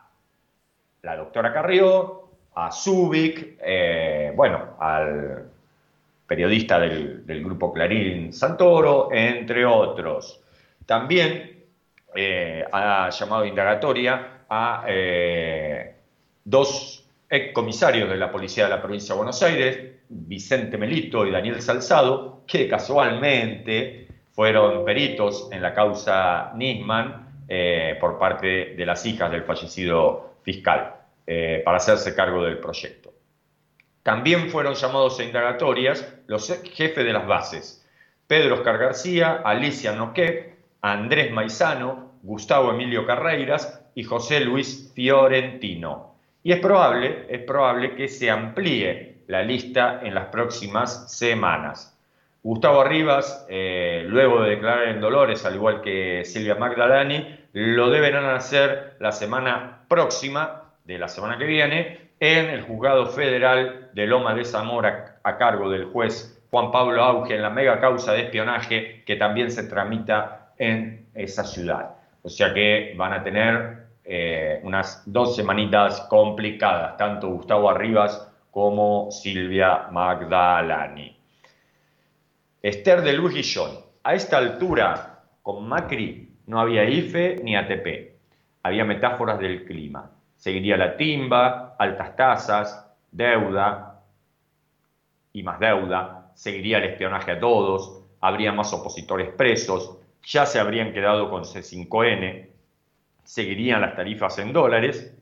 [1.02, 5.50] la doctora Carrió, a Zubik, eh, bueno, al
[6.28, 10.42] periodista del, grupo Clarín Santoro, entre otros.
[10.86, 11.64] También
[12.16, 15.96] eh, ha llamado indagatoria a eh,
[16.44, 19.80] dos excomisarios de la Policía de la Provincia de Buenos Aires,
[20.10, 27.28] Vicente Melito y Daniel Salzado, que casualmente fueron peritos en la causa Nisman
[28.00, 30.96] por parte de las hijas del fallecido fiscal,
[31.28, 33.14] eh, para hacerse cargo del proyecto.
[34.04, 37.86] También fueron llamados a indagatorias los jefes de las bases,
[38.28, 46.16] Pedro Oscar García, Alicia Noquet, Andrés Maizano, Gustavo Emilio Carreiras y José Luis Fiorentino.
[46.44, 51.98] Y es probable, es probable que se amplíe la lista en las próximas semanas.
[52.42, 58.26] Gustavo Arribas, eh, luego de declarar en Dolores, al igual que Silvia Magdalani, lo deberán
[58.26, 64.34] hacer la semana próxima, de la semana que viene, en el Juzgado Federal de Loma
[64.34, 69.04] de Zamora, a cargo del juez Juan Pablo Auge, en la mega causa de espionaje
[69.06, 71.96] que también se tramita en esa ciudad.
[72.24, 79.12] O sea que van a tener eh, unas dos semanitas complicadas, tanto Gustavo Arribas como
[79.12, 81.16] Silvia Magdalani.
[82.62, 83.72] Esther de Luis Guillón.
[84.04, 88.09] A esta altura, con Macri, no había IFE ni ATP.
[88.64, 90.12] Había metáforas del clima.
[90.36, 94.02] Seguiría la timba, altas tasas, deuda
[95.34, 96.32] y más deuda.
[96.36, 98.04] Seguiría el espionaje a todos.
[98.22, 99.98] Habría más opositores presos.
[100.24, 102.50] Ya se habrían quedado con C5N.
[103.24, 105.16] Seguirían las tarifas en dólares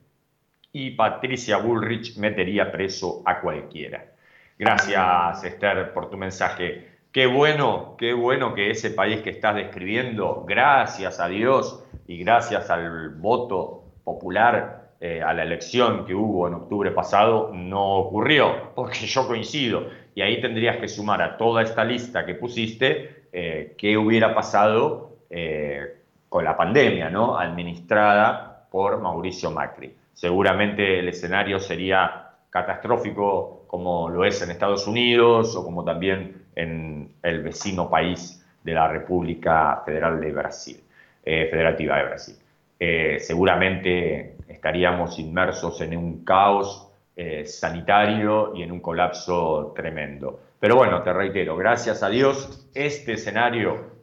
[0.71, 4.13] y Patricia Bullrich metería preso a cualquiera.
[4.59, 6.96] Gracias, Esther, por tu mensaje.
[7.17, 12.69] Qué bueno, qué bueno que ese país que estás describiendo, gracias a Dios y gracias
[12.69, 19.07] al voto popular eh, a la elección que hubo en octubre pasado, no ocurrió, porque
[19.07, 19.87] yo coincido.
[20.13, 25.17] Y ahí tendrías que sumar a toda esta lista que pusiste eh, qué hubiera pasado
[25.31, 25.95] eh,
[26.29, 27.35] con la pandemia, ¿no?
[27.35, 32.26] Administrada por Mauricio Macri seguramente el escenario sería
[32.57, 38.73] catastrófico como lo es en Estados Unidos o como también en el vecino país de
[38.73, 40.79] la República Federal de Brasil,
[41.23, 42.35] eh, Federativa de Brasil.
[42.79, 50.39] Eh, seguramente estaríamos inmersos en un caos eh, sanitario y en un colapso tremendo.
[50.59, 53.97] Pero bueno, te reitero, gracias a Dios, este escenario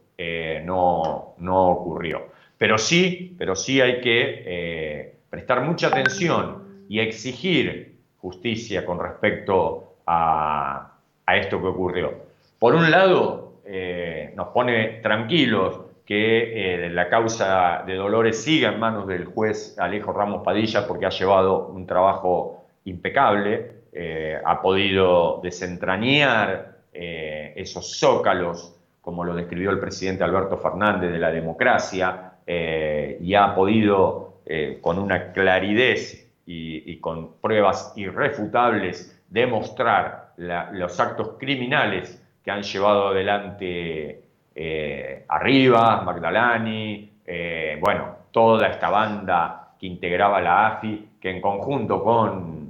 [0.63, 2.27] no, no ocurrió.
[2.57, 7.94] Pero sí, pero sí hay que prestar mucha atención y exigir
[8.25, 10.93] justicia con respecto a,
[11.27, 12.11] esto que ocurrió.
[12.57, 18.79] Por un lado, eh, nos pone tranquilos que eh, la causa de Dolores siga en
[18.79, 25.39] manos del juez Alejo Ramos Padilla porque ha llevado un trabajo impecable, eh, ha podido
[25.43, 33.53] desentrañar esos zócalos, como lo describió el presidente Alberto Fernández, de la democracia, y ha
[33.53, 34.35] podido
[34.79, 35.97] con una claridad
[36.45, 44.21] y, con pruebas irrefutables demostrar los actos criminales que han llevado adelante
[44.53, 52.03] eh, Arriba, Magdalani, eh, bueno, toda esta banda que integraba la AFI, que en conjunto
[52.03, 52.65] con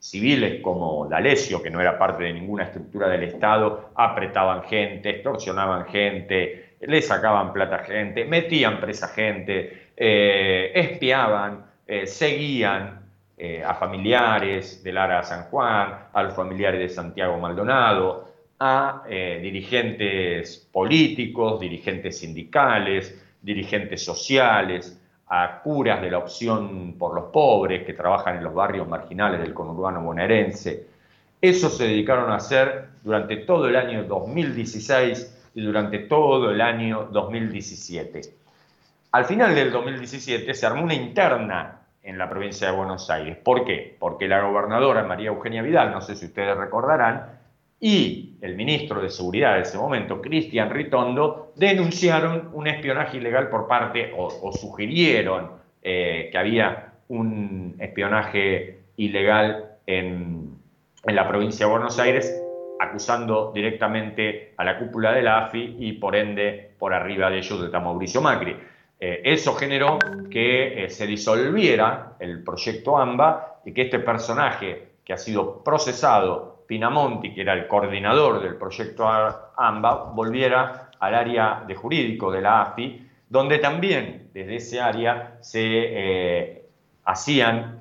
[0.00, 5.86] civiles como D'Alessio, que no era parte de ninguna estructura del Estado, apretaban gente, extorsionaban
[5.86, 13.06] gente, le sacaban plata a gente, metían presa gente, eh, espiaban, eh, seguían
[13.38, 19.38] eh, a familiares de Lara San Juan, a los familiares de Santiago Maldonado, a eh,
[19.42, 27.92] dirigentes políticos, dirigentes sindicales, dirigentes sociales, a curas de la opción por los pobres que
[27.92, 30.86] trabajan en los barrios marginales del conurbano bonaerense.
[31.40, 37.08] Eso se dedicaron a hacer durante todo el año 2016 y durante todo el año
[37.12, 38.20] 2017.
[39.12, 41.75] Al final del 2017 se armó una interna
[42.06, 43.36] en la provincia de Buenos Aires.
[43.36, 43.96] ¿Por qué?
[43.98, 47.40] Porque la gobernadora María Eugenia Vidal, no sé si ustedes recordarán,
[47.80, 53.66] y el ministro de Seguridad de ese momento, Cristian Ritondo, denunciaron un espionaje ilegal por
[53.66, 55.50] parte, o, sugirieron
[55.82, 60.56] eh, que había un espionaje ilegal en,
[61.04, 62.42] la provincia de Buenos Aires,
[62.80, 67.62] acusando directamente a la cúpula de la AFI y por ende por arriba de ellos
[67.62, 68.56] está Mauricio Macri.
[68.98, 69.98] Eh, eso generó
[70.30, 76.64] que eh, se disolviera el proyecto AMBA y que este personaje que ha sido procesado,
[76.66, 79.06] Pinamonti, que era el coordinador del proyecto
[79.56, 85.60] AMBA, volviera al área de jurídico de la AFI, donde también desde ese área se
[85.62, 86.62] eh,
[87.04, 87.78] hacían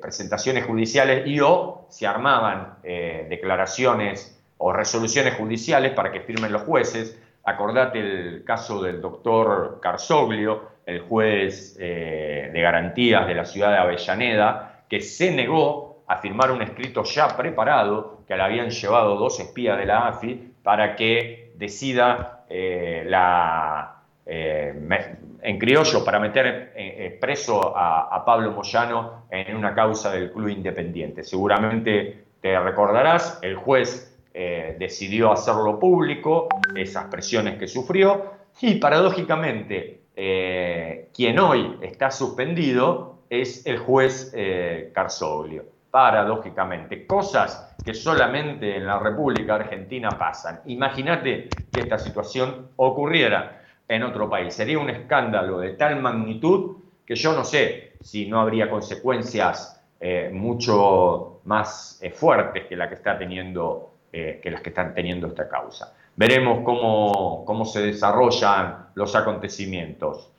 [0.00, 7.20] presentaciones judiciales y o se armaban declaraciones o resoluciones judiciales para que firmen los jueces
[7.46, 13.78] Acordate el caso del doctor Carsoglio, el juez eh, de garantías de la ciudad de
[13.78, 19.40] Avellaneda, que se negó a firmar un escrito ya preparado que le habían llevado dos
[19.40, 24.74] espías de la AFI para que decida eh, la, eh,
[25.42, 31.22] en criollo para meter preso a, a, Pablo Moyano en una causa del Club Independiente.
[31.22, 40.06] Seguramente te recordarás, el juez eh, decidió hacerlo público, esas presiones que sufrió, y paradójicamente
[40.16, 45.66] eh, quien hoy está suspendido es el juez eh, Carsoglio.
[45.88, 50.62] Paradójicamente, cosas que solamente en la República Argentina pasan.
[50.64, 54.52] Imagínate que esta situación ocurriera en otro país.
[54.52, 59.80] Sería un escándalo de tal magnitud que yo no sé si no habría consecuencias
[60.32, 65.48] mucho más fuertes que la que está teniendo eh, que las que están teniendo esta
[65.48, 65.92] causa.
[66.14, 70.30] Veremos cómo, cómo se desarrollan los acontecimientos.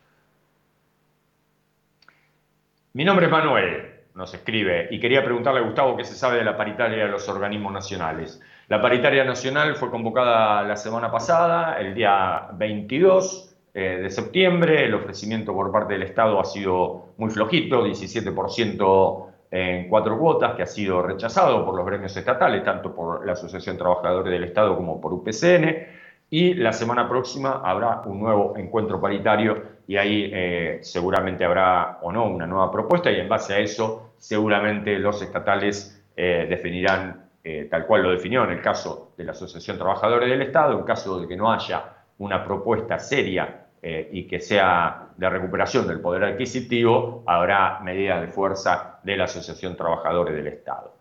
[2.93, 6.45] Mi nombre es Manuel, nos escribe, y quería preguntarle a Gustavo qué se sabe de
[6.45, 8.41] la paritaria de los organismos nacionales.
[8.69, 14.85] La paritaria nacional fue convocada la semana pasada, el día 22 eh, de septiembre.
[14.85, 20.63] El ofrecimiento por parte del Estado ha sido muy flojito, 17% en cuatro cuotas, que
[20.63, 24.99] ha sido rechazado por los gremios estatales, tanto por la Asociación Trabajadores del Estado como
[24.99, 25.95] por UPCN.
[26.29, 32.11] Y la semana próxima habrá un nuevo encuentro paritario y ahí eh, seguramente habrá o
[32.11, 37.67] no una nueva propuesta y en base a eso seguramente los estatales eh, definirán, eh,
[37.69, 41.21] tal cual lo definió en el caso de la Asociación Trabajadores del Estado, en caso
[41.21, 43.64] de que no haya una propuesta seria
[44.11, 49.75] y que sea de recuperación del poder adquisitivo, habrá medidas de fuerza de la Asociación
[49.75, 50.93] Trabajadores del Estado.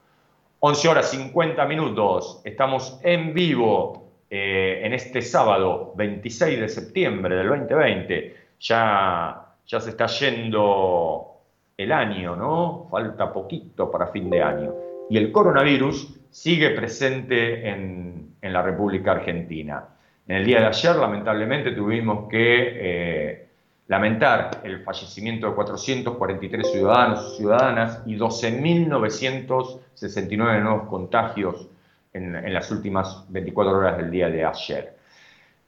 [0.60, 7.48] 11 horas 50 minutos, estamos en vivo eh, en este sábado 26 de septiembre del
[7.48, 8.36] 2020.
[8.60, 11.34] Ya, ya se está yendo
[11.76, 12.88] el año, ¿no?
[12.90, 14.74] Falta poquito para fin de año.
[15.10, 19.84] Y el coronavirus sigue presente en, en la República Argentina.
[20.26, 23.46] En el día de ayer, lamentablemente, tuvimos que eh,
[23.88, 31.68] lamentar el fallecimiento de 443 ciudadanos y ciudadanas y 12.969 nuevos contagios
[32.14, 34.96] en, las últimas 24 horas del día de ayer.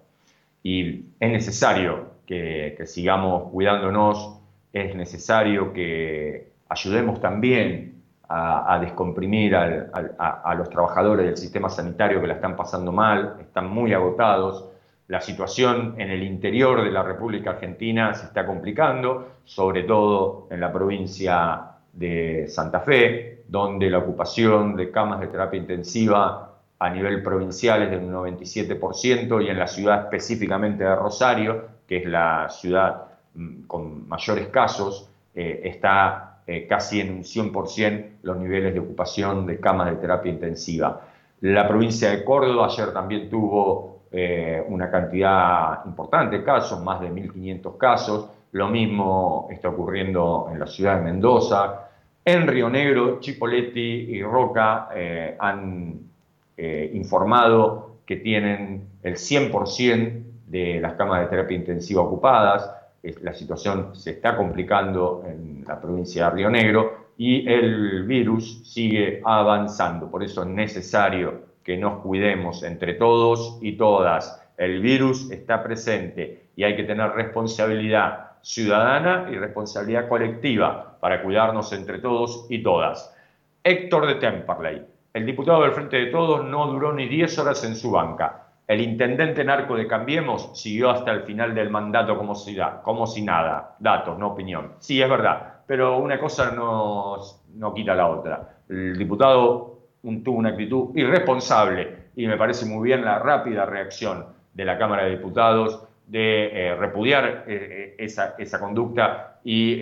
[0.62, 4.38] y es necesario que, sigamos cuidándonos,
[4.72, 12.34] es necesario que ayudemos también a, descomprimir a, los trabajadores del sistema sanitario que la
[12.34, 14.66] están pasando mal, están muy agotados.
[15.06, 20.60] La situación en el interior de la República Argentina se está complicando, sobre todo en
[20.60, 21.62] la provincia
[21.94, 27.90] de Santa Fe, donde la ocupación de camas de terapia intensiva a nivel provincial es
[27.90, 34.06] del 97% y en la ciudad específicamente de Rosario, que es la ciudad mm, con
[34.06, 39.90] mayores casos, eh, está eh, casi en un 100% los niveles de ocupación de camas
[39.90, 41.00] de terapia intensiva.
[41.40, 47.10] La provincia de Córdoba ayer también tuvo eh, una cantidad importante de casos, más de
[47.10, 48.30] 1.500 casos.
[48.52, 51.87] Lo mismo está ocurriendo en la ciudad de Mendoza.
[52.28, 54.90] En Río Negro, Chipoletti y Roca
[55.38, 55.98] han
[56.92, 62.70] informado que tienen el 100% de las camas de terapia intensiva ocupadas
[63.22, 69.22] la situación se está complicando en la provincia de Río Negro y el virus sigue
[69.24, 70.10] avanzando.
[70.10, 74.38] Por eso es necesario que nos cuidemos entre todos y todas.
[74.58, 81.72] El virus está presente y hay que tener responsabilidad ciudadana y responsabilidad colectiva para cuidarnos
[81.72, 83.14] entre todos y todas.
[83.62, 87.74] Héctor de Temperley, el diputado del Frente de Todos, no duró ni 10 horas en
[87.74, 93.22] su banca el intendente narco de Cambiemos siguió hasta el final del mandato como si,
[93.22, 93.76] nada.
[93.78, 94.74] Datos, no opinión.
[94.78, 97.16] Sí, es verdad, pero una cosa no,
[97.54, 98.56] no quita la otra.
[98.68, 99.78] El diputado
[100.22, 105.04] tuvo una actitud irresponsable y me parece muy bien la rápida reacción de la Cámara
[105.04, 109.80] de Diputados de eh, repudiar eh, eh, esa, esa, conducta y,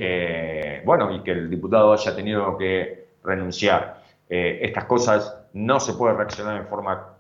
[0.85, 4.03] bueno, y que el diputado haya tenido que renunciar.
[4.29, 7.15] estas cosas no se puede reaccionar en forma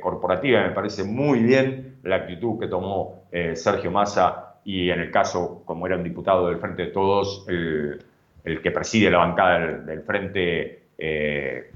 [0.00, 0.62] corporativa.
[0.62, 3.24] Me parece muy bien la actitud que tomó
[3.54, 8.04] Sergio Massa y en el caso, como era un diputado del Frente de Todos, el,
[8.62, 11.70] que preside la bancada del, Frente eh,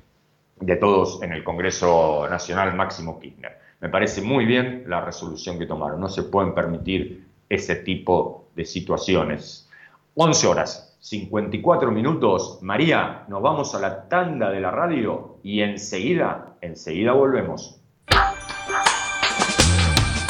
[0.60, 3.63] de Todos en el Congreso Nacional, Máximo Kirchner.
[3.84, 6.00] Me parece muy bien la resolución que tomaron.
[6.00, 9.68] No se pueden permitir ese tipo de situaciones.
[10.14, 12.60] 11 horas, 54 minutos.
[12.62, 17.78] María, nos vamos a la tanda de la radio y enseguida Enseguida volvemos.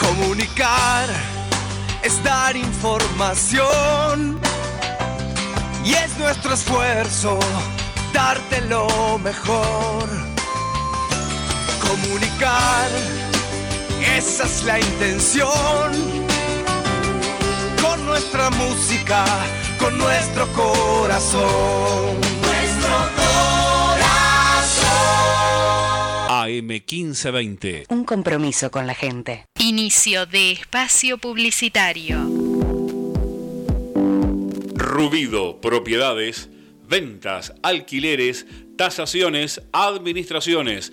[0.01, 1.09] Comunicar
[2.03, 4.41] es dar información
[5.85, 7.39] y es nuestro esfuerzo
[8.13, 10.09] darte lo mejor.
[11.81, 12.91] Comunicar,
[14.17, 15.93] esa es la intención.
[17.83, 19.25] Con nuestra música,
[19.79, 22.21] con nuestro corazón.
[22.43, 23.25] Nuestro
[26.45, 27.87] AM1520.
[27.89, 29.47] Un compromiso con la gente.
[29.59, 32.19] Inicio de espacio publicitario.
[34.75, 36.51] Rubido, propiedades,
[36.87, 38.47] ventas, alquileres,
[38.77, 40.93] tasaciones, administraciones.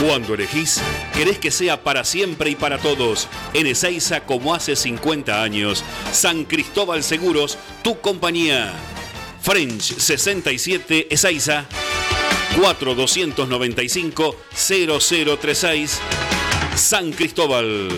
[0.00, 0.80] Cuando elegís,
[1.14, 3.28] querés que sea para siempre y para todos.
[3.52, 5.84] En Ezeiza, como hace 50 años.
[6.12, 8.72] San Cristóbal Seguros, tu compañía.
[9.42, 11.66] French 67 Ezeiza
[12.56, 16.00] 4295 0036
[16.78, 17.90] San Cristóbal.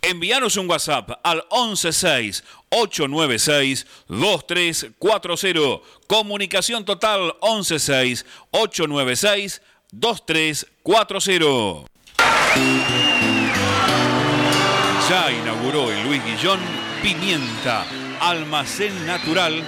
[0.00, 5.82] Envíanos un WhatsApp al 116 896 2340.
[6.06, 11.90] Comunicación total 116 896 2340.
[15.42, 16.60] inauguró en Luis Guillón
[17.02, 17.84] Pimienta,
[18.20, 19.64] almacén natural,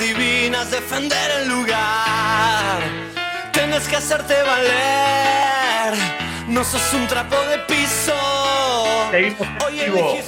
[0.00, 2.80] divinas, defender el lugar.
[3.52, 5.94] Tienes que hacerte valer,
[6.48, 8.12] no sos un trapo de piso.
[9.10, 9.80] Seguimos en Hoy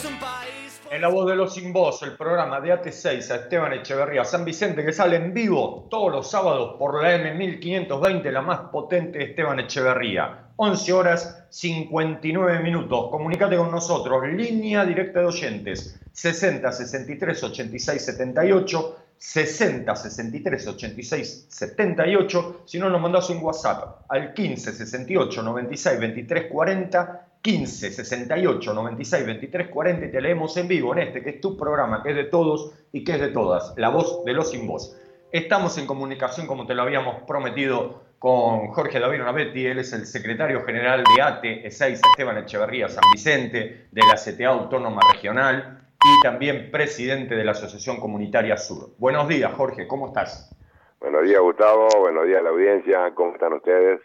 [0.09, 0.81] un país.
[0.91, 4.45] En la voz de los sin voz, el programa de AT6 a Esteban Echeverría San
[4.45, 9.25] Vicente que sale en vivo todos los sábados por la M1520, la más potente de
[9.25, 10.47] Esteban Echeverría.
[10.57, 13.09] 11 horas 59 minutos.
[13.11, 14.29] Comunicate con nosotros.
[14.29, 18.97] Línea directa de oyentes 60 63 86 78.
[19.21, 22.63] 60 63 86 78.
[22.65, 27.27] Si no, nos mandás un WhatsApp al 15 68 96 23 40.
[27.43, 31.57] 15 68 96 23 40 y te leemos en vivo en este que es tu
[31.57, 34.67] programa, que es de todos y que es de todas, la voz de los sin
[34.67, 34.95] voz.
[35.33, 40.07] Estamos en comunicación, como te lo habíamos prometido, con Jorge David Navetti, él es el
[40.07, 46.23] secretario general de ATE, E6 Esteban Echeverría San Vicente, de la CTA Autónoma Regional y
[46.23, 48.91] también presidente de la Asociación Comunitaria Sur.
[48.99, 50.51] Buenos días, Jorge, ¿cómo estás?
[50.99, 51.89] Buenos días, Gustavo.
[51.99, 53.15] Buenos días a la audiencia.
[53.15, 54.01] ¿Cómo están ustedes?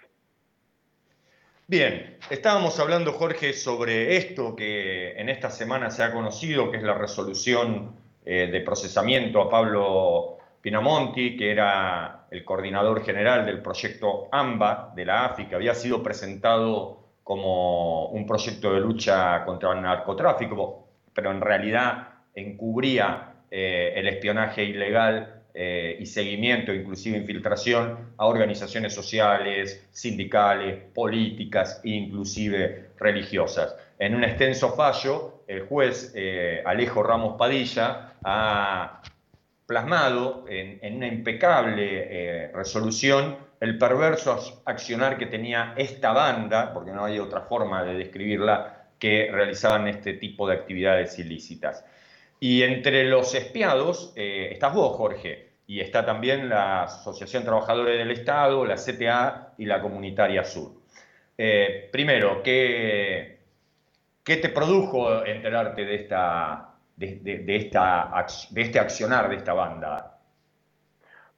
[1.67, 6.83] Bien, estábamos hablando, Jorge, sobre esto que en esta semana se ha conocido, que es
[6.83, 14.27] la resolución eh, de procesamiento a Pablo Pinamonti, que era el coordinador general del proyecto
[14.31, 19.81] AMBA de la AFI, que había sido presentado como un proyecto de lucha contra el
[19.81, 20.84] narcotráfico,
[21.15, 28.93] pero en realidad encubría eh, el espionaje ilegal eh, y seguimiento, inclusive infiltración, a organizaciones
[28.93, 33.75] sociales, sindicales, políticas e inclusive religiosas.
[33.97, 39.01] En un extenso fallo, el juez eh, Alejo Ramos Padilla ha
[39.65, 47.17] plasmado en, una impecable resolución el perverso accionar que tenía esta banda, porque no hay
[47.19, 51.85] otra forma de describirla, que realizaban este tipo de actividades ilícitas.
[52.39, 58.11] Y entre los espiados eh, estás vos, Jorge, y está también la Asociación Trabajadores del
[58.11, 60.71] Estado, la CTA y la Comunitaria Sur.
[61.37, 63.39] Eh, primero, ¿qué,
[64.23, 70.19] ¿qué, te produjo enterarte de, esta, de, esta, de este accionar de esta banda?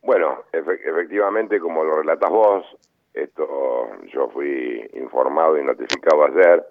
[0.01, 2.65] Bueno, efe efectivamente, como lo relatas vos,
[3.13, 6.63] esto yo fui informado y notificado ayer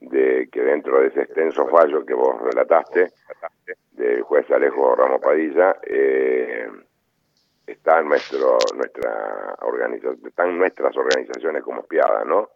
[0.00, 3.10] de que dentro de ese extenso fallo que vos relataste,
[3.92, 6.68] del juez Alejo Ramos Padilla, eh,
[7.66, 12.50] está nuestro, nuestra organización, están nuestras organizaciones como espiadas, ¿no?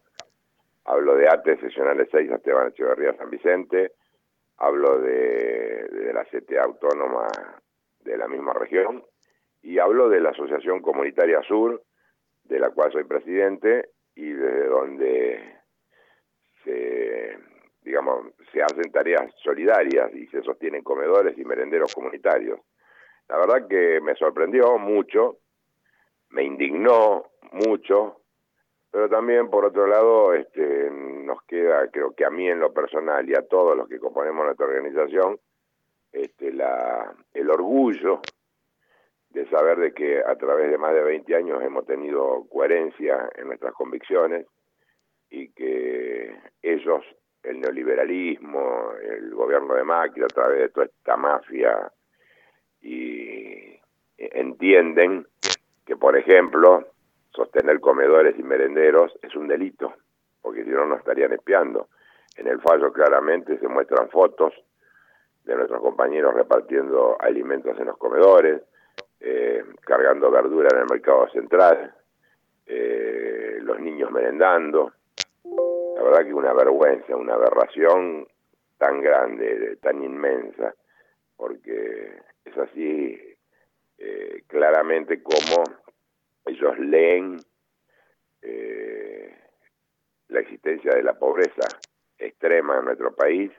[0.85, 3.91] Hablo de ATE Sesionales 6 Esteban Echeverría San Vicente,
[4.57, 7.27] hablo de, de la CTA Autónoma
[8.01, 9.03] de la misma región,
[9.61, 11.83] y hablo de la Asociación Comunitaria Sur,
[12.43, 15.62] de la cual soy presidente, y desde donde
[16.63, 17.37] se,
[17.81, 22.59] digamos, se hacen tareas solidarias y se sostienen comedores y merenderos comunitarios.
[23.29, 25.37] La verdad que me sorprendió mucho,
[26.29, 28.21] me indignó mucho,
[28.91, 33.27] pero también por otro lado este, nos queda, creo que a mí en lo personal
[33.27, 35.39] y a todos los que componemos nuestra organización,
[36.11, 38.21] este, la, el orgullo
[39.29, 43.47] de saber de que a través de más de 20 años hemos tenido coherencia en
[43.47, 44.45] nuestras convicciones
[45.33, 47.03] y que ellos,
[47.41, 51.91] el neoliberalismo, el gobierno de Macri, a través de toda esta mafia,
[52.81, 53.79] y
[54.15, 55.25] entienden
[55.87, 56.87] que, por ejemplo,
[57.31, 59.95] sostener comedores y merenderos es un delito,
[60.39, 61.89] porque si no, no estarían espiando.
[62.37, 64.53] En el fallo claramente se muestran fotos
[65.45, 68.61] de nuestros compañeros repartiendo alimentos en los comedores,
[69.19, 71.91] eh, cargando verdura en el mercado central,
[72.67, 74.93] eh, los niños merendando.
[76.03, 78.27] Verdad que una vergüenza, una aberración
[78.77, 80.73] tan grande, tan inmensa,
[81.37, 82.11] porque
[82.45, 83.19] es así
[83.97, 85.63] eh, claramente como
[86.45, 87.39] ellos leen
[90.33, 91.67] la existencia de la pobreza
[92.17, 93.51] extrema en nuestro país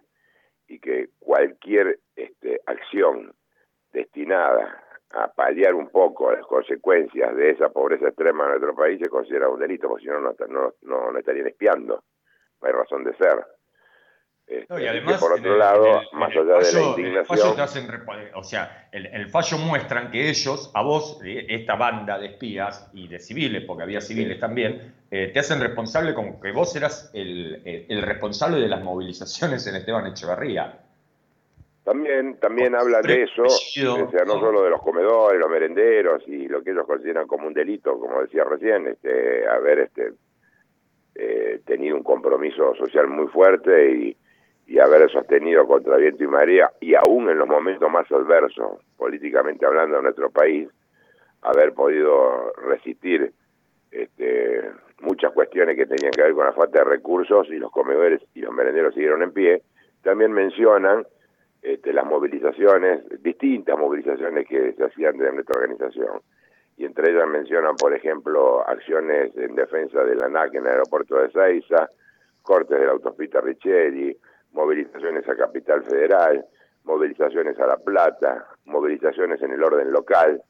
[0.66, 3.32] y que cualquier este, acción
[3.92, 9.09] destinada a paliar un poco las consecuencias de esa pobreza extrema en nuestro país se
[9.09, 10.34] considera un delito, porque si no, no,
[10.82, 12.03] no, no estarían espiando,
[12.65, 13.45] hay razón de ser.
[14.47, 17.57] Este, y además, por otro lado, más allá de la indignación.
[18.35, 23.09] o sea, el, el, fallo muestran que ellos, a vos, esta banda de espías y
[23.09, 27.62] de civiles, porque había civiles también, eh, te hacen responsable como que vos eras el,
[27.65, 30.79] el, responsable de las movilizaciones en Esteban Echeverría.
[31.83, 36.49] También, también hablan de eso, o sea, no solo de los comedores, los merenderos y
[36.49, 40.12] lo que ellos consideran como un delito, como decía recién, este, haber este,
[41.15, 44.17] eh, tenido un compromiso social muy fuerte y,
[44.67, 49.67] y haber sostenido contra viento y marea, y aún en los momentos más adversos, políticamente
[49.67, 50.69] hablando, de nuestro país,
[51.43, 53.33] haber podido resistir
[53.91, 54.62] este,
[55.01, 58.41] muchas cuestiones que tenían que ver con la falta de recursos y los comedores y
[58.41, 59.62] los merenderos siguieron en pie.
[60.03, 61.07] También mencionan
[61.62, 66.21] este, las movilizaciones, distintas movilizaciones que se hacían de nuestra organización.
[66.77, 71.16] Y entre ellas mencionan, por ejemplo, acciones en defensa de la ANAC en el aeropuerto
[71.16, 71.89] de Seiza,
[72.43, 74.16] cortes de la autopista Richelli,
[74.53, 76.45] movilizaciones a Capital Federal,
[76.85, 80.43] movilizaciones a La Plata, movilizaciones en el orden local.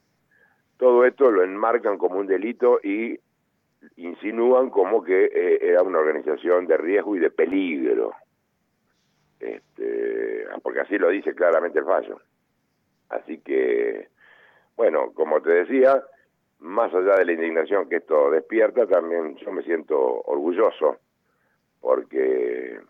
[0.79, 3.18] Todo esto lo enmarcan como un delito y
[3.97, 8.12] insinúan como que eh, era una organización de riesgo y de peligro
[9.45, 12.20] este, porque así lo dice claramente el fallo.
[13.11, 14.09] Así que,
[14.77, 16.03] bueno, como te decía,
[16.65, 20.97] más allá de la indignación que esto despierta, también yo me siento orgulloso,
[21.79, 22.81] porque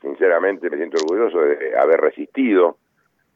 [0.00, 2.78] sinceramente me siento orgulloso de haber resistido,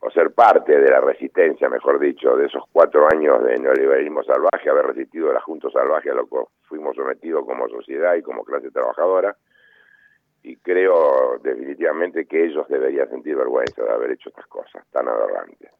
[0.01, 4.71] o ser parte de la resistencia, mejor dicho, de esos cuatro años de neoliberalismo salvaje,
[4.71, 8.71] haber resistido el ajunto salvaje a lo que fuimos sometidos como sociedad y como clase
[8.71, 9.37] trabajadora,
[10.43, 15.71] y creo definitivamente que ellos deberían sentir vergüenza de haber hecho estas cosas tan aberrantes.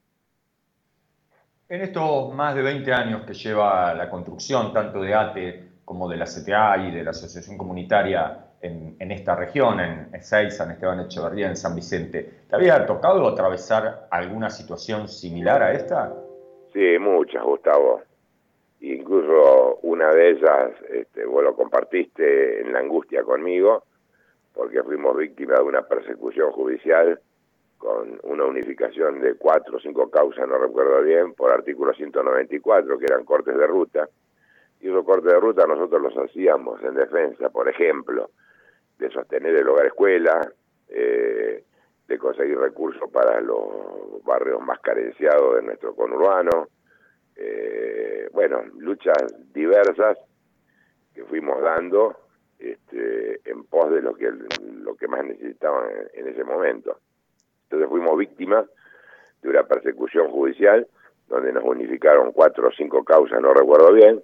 [1.69, 6.17] En estos más de 20 años que lleva la construcción tanto de ATE como de
[6.17, 11.49] la CTA y de la Asociación Comunitaria en, esta región, en Ezeiza, en Esteban Echeverría,
[11.49, 16.15] en San Vicente, ¿te había tocado atravesar alguna situación similar a esta?
[16.73, 18.03] Sí, muchas, Gustavo.
[18.81, 23.83] Incluso una de ellas, este, vos lo compartiste en la angustia conmigo,
[24.55, 27.21] porque fuimos víctimas de una persecución judicial
[27.87, 33.05] con una unificación de cuatro o cinco causas, no recuerdo bien, por artículo 194, que
[33.05, 34.09] eran cortes de ruta.
[34.81, 38.31] Y esos cortes de ruta nosotros los hacíamos en defensa, por ejemplo,
[38.99, 40.53] de sostener el hogar escuela,
[40.89, 41.63] eh,
[42.09, 46.67] de conseguir recursos para los barrios más carenciados de nuestro conurbano,
[47.37, 50.19] eh, bueno, luchas diversas
[51.15, 52.17] que fuimos dando
[52.59, 54.33] este, en pos de lo que
[54.73, 56.99] lo que más necesitaban en, ese momento.
[57.67, 58.67] Entonces fuimos víctimas
[59.43, 60.87] de una persecución judicial
[61.29, 64.23] donde nos unificaron cuatro o cinco causas, no recuerdo bien,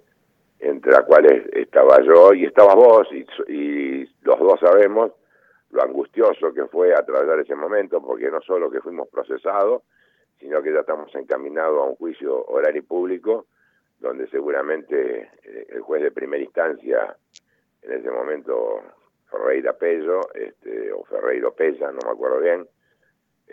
[0.59, 5.11] entre las cuales estaba yo y estabas vos, y, y los dos sabemos
[5.71, 9.81] lo angustioso que fue atravesar ese momento, porque no solo que fuimos procesados,
[10.39, 13.47] sino que ya estamos encaminados a un juicio oral y público,
[13.99, 17.15] donde seguramente eh, el juez de primera instancia
[17.81, 18.81] en ese momento
[19.29, 22.67] Ferreira Pello, este, o Ferreiro Pella, no me acuerdo bien,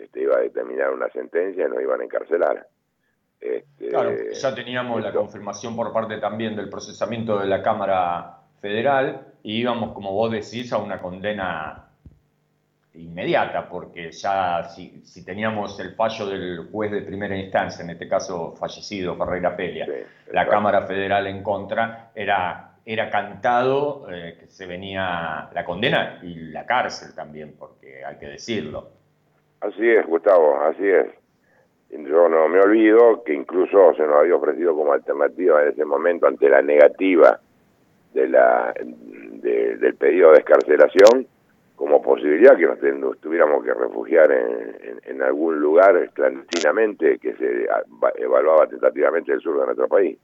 [0.03, 2.67] este, iba a determinar una sentencia y nos iban a encarcelar.
[3.39, 9.33] Este, claro, ya teníamos la confirmación por parte también del procesamiento de la Cámara Federal
[9.41, 11.87] y íbamos, como vos decís, a una condena
[12.93, 18.53] inmediata, porque ya si, teníamos el fallo del juez de primera instancia, en este caso
[18.55, 19.87] fallecido Ferreira Pelia,
[20.31, 26.33] la Cámara Federal en contra, era era cantado eh, que se venía la condena y
[26.35, 29.00] la cárcel también, porque hay que decirlo.
[29.61, 31.07] Así es, Gustavo, así es.
[31.91, 36.25] Yo no me olvido que incluso se nos había ofrecido como alternativa en ese momento
[36.25, 37.39] ante la negativa
[38.13, 41.27] de la, del pedido de escarcelación
[41.75, 47.67] como posibilidad que nos, tuviéramos que refugiar en, algún lugar clandestinamente que se
[48.17, 50.17] evaluaba tentativamente el sur de nuestro país.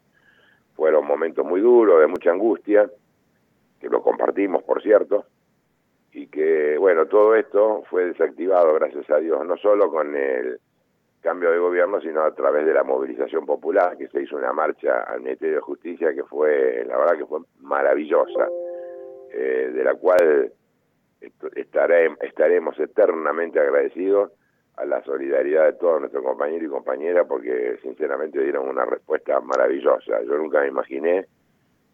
[0.75, 2.89] Fueron momentos muy duros, de mucha angustia,
[3.79, 5.25] que lo compartimos, por cierto,
[6.17, 10.59] y que, bueno, todo esto fue desactivado, gracias a Dios, no solo con el
[11.21, 15.03] cambio de gobierno, sino a través de la movilización popular, que se hizo una marcha
[15.03, 18.49] al Ministerio de Justicia que fue, la verdad que fue maravillosa,
[19.31, 20.51] eh, de la cual
[21.55, 24.31] estaremos eternamente agradecidos
[24.77, 30.23] a la solidaridad de todos nuestros compañeros y compañeras, porque sinceramente dieron una respuesta maravillosa.
[30.23, 31.27] Yo nunca me imaginé,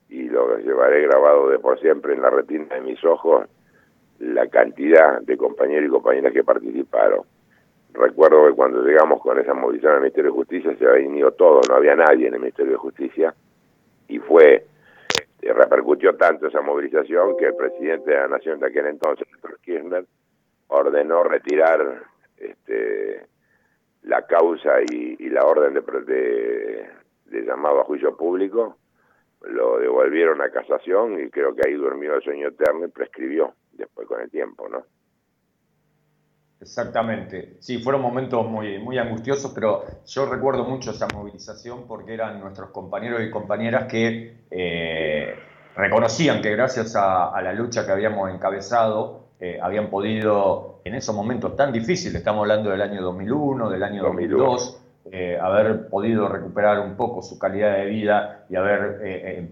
[0.07, 3.49] y lo llevaré grabado de por siempre en la retina de mis ojos,
[4.23, 7.21] la cantidad de compañeros y compañeras que participaron.
[7.93, 11.67] Recuerdo que cuando llegamos con esa movilización al Ministerio de Justicia se habían ido todos,
[11.69, 13.33] no había nadie en el Ministerio de Justicia
[14.07, 14.65] y fue,
[15.41, 19.27] eh, repercutió tanto esa movilización que el presidente de la Nación de aquel entonces,
[19.61, 20.05] Kirchner,
[20.67, 22.03] ordenó retirar
[22.37, 23.25] este,
[24.03, 26.87] la causa y, la orden de,
[27.25, 28.77] de, llamado a juicio público,
[29.41, 34.07] lo devolvieron a casación y creo que ahí durmió el sueño eterno y prescribió después
[34.07, 34.83] con el tiempo, ¿no?
[36.63, 37.57] Exactamente.
[37.59, 42.69] Sí, fueron momentos muy, muy angustiosos, pero yo recuerdo mucho esa movilización porque eran nuestros
[42.69, 45.35] compañeros y compañeras que eh,
[45.75, 51.57] reconocían que gracias a, la lucha que habíamos encabezado, eh, habían podido, en esos momentos
[51.57, 54.81] tan difíciles, estamos hablando del año 2001, del año 2002,
[55.11, 59.49] eh, haber podido recuperar un poco su calidad de vida y haber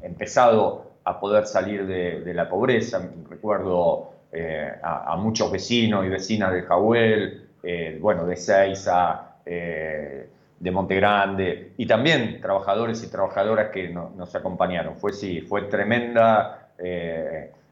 [0.00, 3.00] empezado a poder salir de, la pobreza.
[3.30, 10.28] Recuerdo eh, a, muchos vecinos y vecinas de Jahuel, eh, bueno, de Seiza, eh,
[10.58, 14.96] de Monte Grande, y también trabajadores y trabajadoras que nos acompañaron.
[14.96, 16.70] Fue, sí, fue tremenda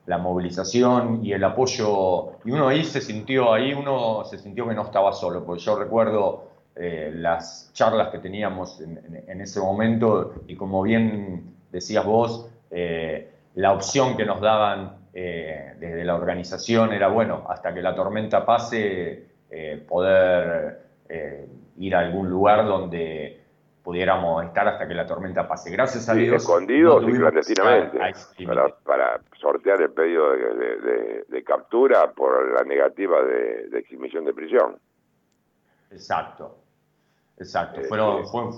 [0.07, 4.75] la movilización y el apoyo, y uno ahí se sintió, ahí uno se sintió que
[4.75, 10.83] no estaba solo, porque yo recuerdo las charlas que teníamos en, ese momento y como
[10.83, 12.51] bien decías vos,
[13.55, 18.45] la opción que nos daban eh, desde la organización era, bueno, hasta que la tormenta
[18.45, 21.47] pase, eh, poder eh,
[21.79, 23.41] ir a algún lugar donde
[23.85, 25.71] pudiéramos estar hasta que la tormenta pase.
[25.71, 26.43] Gracias a Dios.
[26.43, 27.99] Escondidos y clandestinamente.
[28.83, 34.79] Para, sortear el pedido de, captura por la negativa de, de exhibición de prisión.
[35.93, 36.64] Exacto.
[37.37, 37.99] Exacto, fue,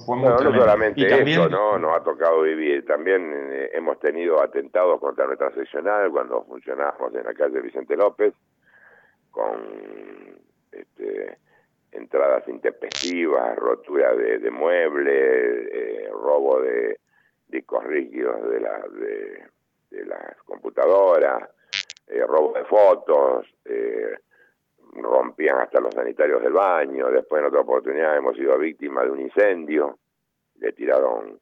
[0.04, 1.78] fue, muy No solamente eso, ¿no?
[1.78, 2.84] Nos ha tocado vivir.
[2.84, 8.34] También eh, hemos tenido atentados contra nuestra seccional cuando funcionábamos en la calle Vicente López,
[9.30, 9.62] con
[10.72, 11.38] este,
[11.92, 17.00] entradas intempestivas, rotura de, muebles, eh, robo de
[17.48, 18.84] discos rígidos de, la,
[19.90, 21.48] de, las computadoras,
[22.08, 24.18] eh, robo de fotos, eh,
[24.94, 29.20] rompían hasta los sanitarios del baño, después en otra oportunidad hemos sido víctimas de un
[29.20, 29.98] incendio,
[30.56, 31.38] le tiraron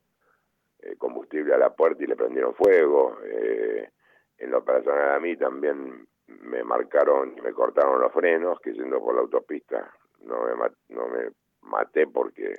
[0.81, 3.91] eh, combustible a la puerta y le prendieron fuego, eh,
[4.39, 9.15] en lo personal a mí también me marcaron, me cortaron los frenos, que yendo por
[9.15, 10.55] la autopista no me,
[10.89, 11.31] no me
[11.63, 12.55] maté porque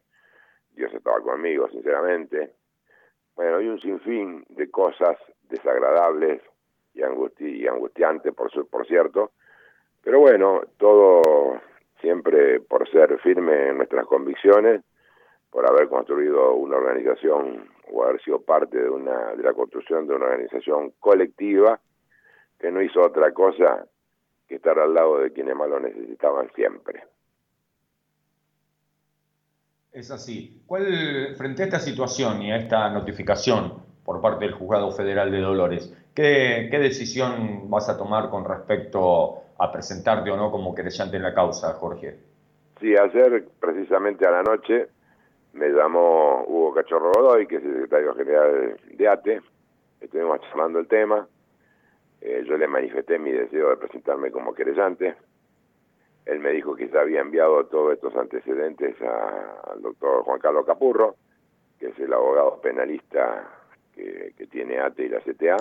[0.71, 2.53] Dios estaba conmigo, sinceramente.
[3.35, 6.41] Bueno, hay un sinfín de cosas desagradables
[6.93, 9.31] y, y angustiantes, por, por cierto,
[10.05, 11.59] pero bueno, todo
[11.99, 14.83] siempre por ser firme en nuestras convicciones,
[15.49, 20.13] por haber construido una organización o haber sido parte de, una, de la construcción de
[20.13, 21.79] una organización colectiva
[22.59, 23.87] que no hizo otra cosa
[24.47, 27.03] que estar al lado de quienes más lo necesitaban siempre.
[29.91, 30.61] Es así.
[30.67, 35.39] ¿Cuál, frente a esta situación y a esta notificación por parte del Juzgado Federal de
[35.39, 41.17] Dolores, qué, qué decisión vas a tomar con respecto a presentarte o no como querellante
[41.17, 42.17] en la causa, Jorge.
[42.79, 44.87] Sí, ayer, precisamente a la noche,
[45.53, 49.41] me llamó Hugo Cachorro Godoy, que es el secretario general de ATE,
[50.01, 51.27] estuvimos charlando el tema,
[52.21, 55.15] eh, yo le manifesté mi deseo de presentarme como querellante,
[56.25, 61.15] él me dijo que se había enviado todos estos antecedentes al doctor Juan Carlos Capurro,
[61.79, 63.47] que es el abogado penalista
[63.93, 65.57] que, que tiene ATE y la CTA,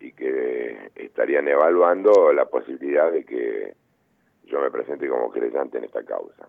[0.00, 3.74] y que estarían evaluando la posibilidad de que
[4.44, 6.48] yo me presente como creyente en esta causa.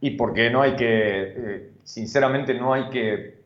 [0.00, 0.86] Y porque no hay que,
[1.36, 3.42] eh, sinceramente no hay que,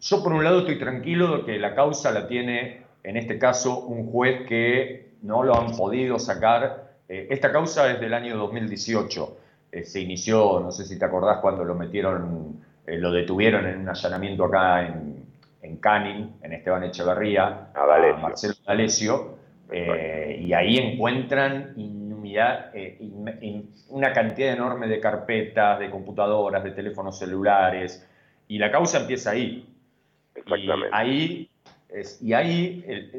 [0.00, 3.80] yo por un lado estoy tranquilo de que la causa la tiene en este caso
[3.86, 9.38] un juez que no lo han podido sacar esta causa es del año 2018.
[9.82, 14.44] se inició, no sé si te acordás, cuando lo metieron, lo detuvieron en un allanamiento
[14.44, 15.17] acá en,
[15.62, 19.38] en Canin, en Esteban Echeverría, a, Marcelo D'Alessio,
[19.70, 21.74] y ahí encuentran
[22.74, 28.06] eh, una cantidad enorme de carpetas, de computadoras, de teléfonos celulares,
[28.48, 29.66] y la causa empieza ahí.
[30.34, 30.88] Exactamente.
[30.88, 31.50] Y ahí,
[32.20, 33.12] y ahí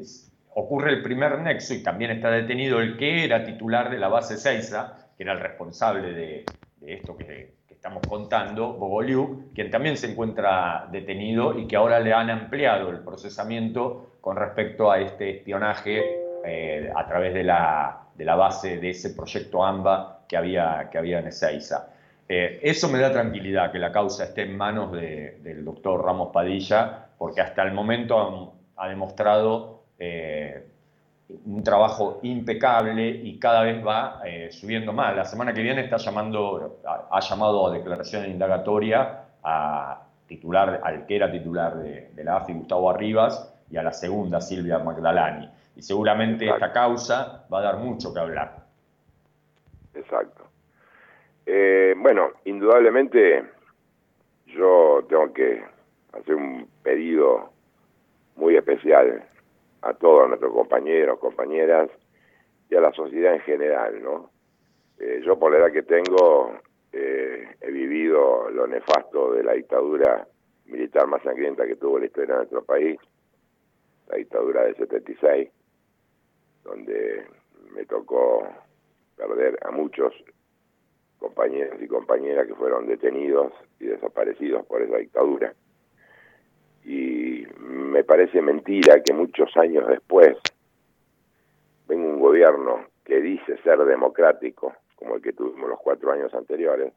[0.53, 4.37] ocurre el primer nexo y también está detenido el que era titular de la base
[4.37, 6.45] Seiza, que era el responsable de,
[6.85, 12.29] esto que, estamos contando, Bogoliu, quien también se encuentra detenido y que ahora le han
[12.29, 16.03] ampliado el procesamiento con respecto a este espionaje
[16.45, 20.97] eh, a través de la de la base de ese proyecto AMBA que había, que
[20.97, 21.87] había en Ezeiza.
[22.27, 27.07] Eh, eso me da tranquilidad, que la causa esté en manos del doctor Ramos Padilla,
[27.17, 30.67] porque hasta el momento ha, demostrado eh,
[31.45, 35.15] un trabajo impecable y cada vez va eh, subiendo más.
[35.15, 41.15] La semana que viene está llamando, ha, llamado a declaración indagatoria a titular, al que
[41.15, 45.49] era titular de, de la AFI, Gustavo Arribas, y a la segunda, Silvia Magdalani
[45.79, 48.65] y seguramente esta causa va a dar mucho que hablar.
[49.93, 50.43] Exacto.
[51.45, 53.45] Eh, bueno, indudablemente
[54.47, 55.63] yo tengo que
[56.11, 57.53] hacer un pedido
[58.35, 59.23] muy especial
[59.81, 61.89] a todos nuestros compañeros, compañeras
[62.69, 64.29] y a la sociedad en general, ¿no?
[64.99, 66.53] Eh, yo por la edad que tengo
[66.91, 70.27] eh, he vivido lo nefasto de la dictadura
[70.65, 72.99] militar más sangrienta que tuvo la historia de nuestro país,
[74.07, 75.49] la dictadura del 76,
[76.63, 77.25] donde
[77.73, 78.47] me tocó
[79.15, 80.13] perder a muchos
[81.19, 85.53] compañeros y compañeras que fueron detenidos y desaparecidos por esa dictadura.
[86.89, 90.35] Y me parece mentira que muchos años después
[91.87, 96.91] venga un gobierno que dice ser democrático, como el que tuvimos los cuatro años anteriores,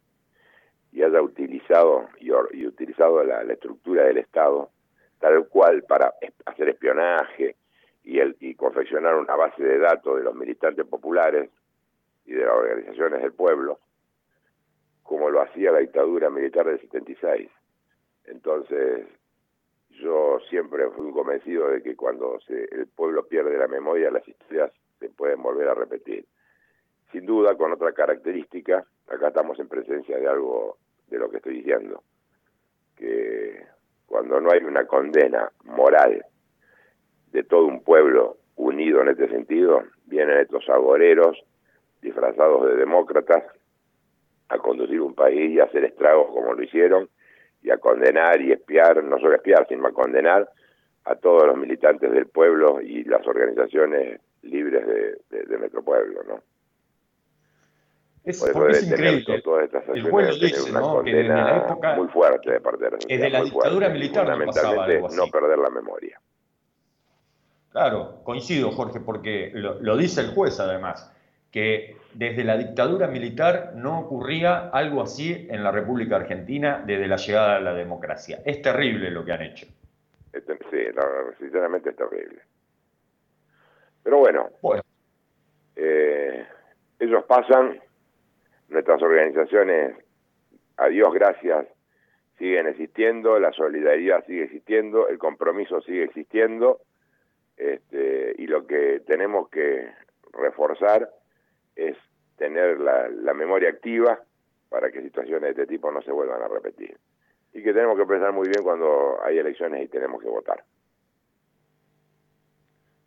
[0.93, 4.71] y haya utilizado y, utilizado la estructura del Estado
[5.19, 6.15] tal cual para
[6.47, 7.57] hacer espionaje,
[8.03, 11.51] y, el, y confeccionar una base de datos de los militantes populares
[12.25, 13.79] y de las organizaciones del pueblo,
[15.03, 17.51] como lo hacía la dictadura militar del 76.
[18.25, 19.07] Entonces,
[20.03, 24.73] yo siempre fui convencido de que cuando se, el pueblo pierde la memoria, las historias
[24.99, 26.27] se pueden volver a repetir.
[27.13, 31.59] Sin duda, con otra característica, acá estamos en presencia de algo de lo que estoy
[31.59, 32.03] diciendo,
[32.97, 33.65] que
[34.07, 36.25] cuando no hay una condena moral
[37.31, 41.43] de todo un pueblo unido en este sentido, vienen estos agoreros
[42.01, 43.45] disfrazados de demócratas
[44.49, 47.09] a conducir un país y hacer estragos como lo hicieron
[47.63, 50.51] y a condenar y espiar, no solo espiar, sino a condenar
[51.05, 54.87] a todos los militantes del pueblo y las organizaciones libres
[55.31, 56.43] de, nuestro pueblo, ¿no?
[58.25, 58.41] Es,
[58.85, 59.43] increíble.
[59.43, 61.03] Todas estas el juez dice, ¿no?
[61.03, 65.09] que desde la época muy fuerte de parte de la, de la dictadura militar no,
[65.09, 66.21] no perder la memoria.
[67.73, 71.11] Claro, coincido, Jorge, porque lo, dice el juez además,
[71.53, 77.17] que desde la dictadura militar no ocurría algo así en la República Argentina desde la
[77.17, 78.41] llegada de la democracia.
[78.45, 79.67] Es terrible lo que han hecho.
[80.33, 80.79] Sí,
[81.39, 82.41] sinceramente es terrible.
[84.03, 84.83] Pero bueno, bueno.
[85.77, 86.47] Eh,
[86.99, 87.81] ellos pasan,
[88.69, 89.97] nuestras organizaciones,
[90.79, 91.67] a Dios gracias,
[92.39, 96.81] siguen existiendo, la solidaridad sigue existiendo, el compromiso sigue existiendo
[97.57, 99.91] este, y lo que tenemos que
[100.33, 101.11] reforzar
[101.77, 101.97] es
[102.37, 104.21] tener la, memoria activa
[104.69, 106.97] para que situaciones de este tipo no se vuelvan a repetir.
[107.53, 110.65] Y que tenemos que pensar muy bien cuando hay elecciones y tenemos que votar.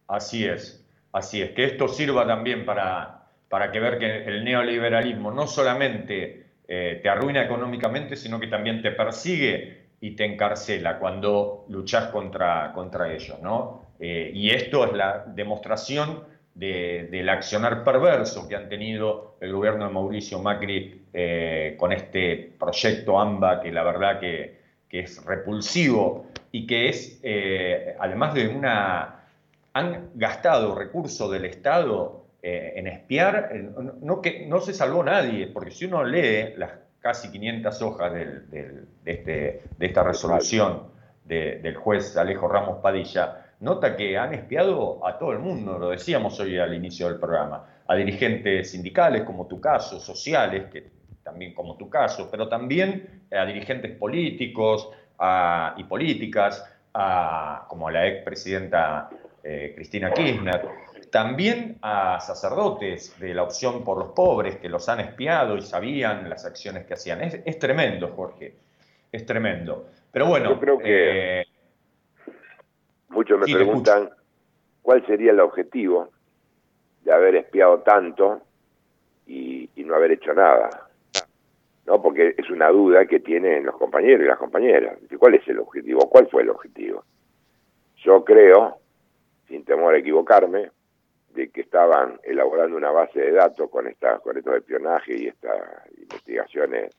[0.08, 1.52] Así es, así es.
[1.52, 7.10] Que esto sirva también para, para que ver que el neoliberalismo no solamente eh, te
[7.10, 13.40] arruina económicamente, sino que también te persigue y te encarcela cuando luchas contra, contra ellos,
[13.42, 13.86] ¿no?
[14.00, 16.24] Eh, y esto es la demostración
[16.56, 23.19] del accionar perverso que han tenido el gobierno de Mauricio Macri eh, con este proyecto
[23.19, 29.26] AMBA, que la verdad que, es repulsivo y que es, eh, además de una...
[29.73, 33.52] Han gastado recursos del Estado en espiar,
[34.02, 36.72] no, que, no se salvó nadie, porque si uno lee las
[37.06, 40.88] casi 500 hojas de, este, de esta resolución
[41.23, 46.40] del juez Alejo Ramos Padilla, nota que han espiado a todo el mundo, lo decíamos
[46.40, 51.76] hoy al inicio del programa, a dirigentes sindicales como tu caso, sociales, que también como
[51.76, 54.90] tu caso, pero también a dirigentes políticos
[55.77, 56.64] y políticas,
[57.68, 59.10] como a la expresidenta
[59.44, 60.61] eh, Cristina Kirchner.
[61.11, 66.30] también a sacerdotes de la opción por los pobres que los han espiado y sabían
[66.30, 67.22] las acciones que hacían.
[67.22, 68.56] Es, tremendo, Jorge,
[69.11, 69.88] es tremendo.
[70.11, 71.45] Pero bueno, yo creo que eh,
[73.16, 74.10] muchos me preguntan
[74.82, 76.10] cuál sería el objetivo
[77.04, 78.42] de haber espiado tanto
[79.26, 80.90] y, y no haber hecho nada.
[81.86, 82.02] ¿no?
[82.02, 84.98] Porque es una duda que tienen los compañeros y las compañeras.
[85.18, 86.10] ¿Cuál es el objetivo?
[86.10, 87.04] ¿Cuál fue el objetivo?
[88.04, 88.78] Yo creo,
[89.48, 90.72] sin temor a equivocarme,
[91.30, 95.60] de que estaban elaborando una base de datos con estas con estos espionajes y estas
[95.98, 96.96] investigaciones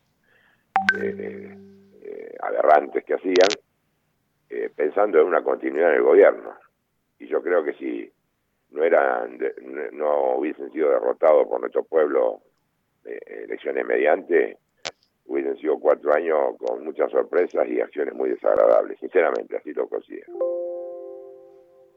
[1.01, 1.57] eh,
[2.03, 3.49] eh, aberrantes que hacían,
[4.51, 6.55] eh, pensando en una continuidad en el gobierno.
[7.19, 8.11] Y yo creo que si
[8.71, 9.39] no eran
[9.93, 12.43] no hubiesen sido derrotados por nuestro pueblo
[13.05, 14.59] elecciones mediante,
[15.27, 20.33] hubiesen sido cuatro años con muchas sorpresas y acciones muy desagradables, sinceramente, así lo considero.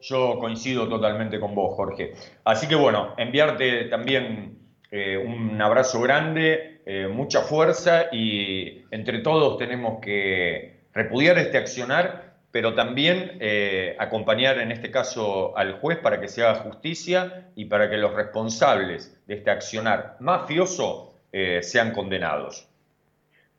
[0.01, 2.13] Yo coincido totalmente con vos, Jorge.
[2.45, 4.57] Así que bueno, enviarte también
[4.91, 12.28] eh, un abrazo grande, eh, mucha fuerza y entre todos tenemos que repudiar este accionar,
[12.51, 17.65] pero también eh, acompañar en este caso al juez para que se haga justicia y
[17.65, 21.13] para que los responsables de este accionar mafioso
[21.61, 22.67] sean condenados.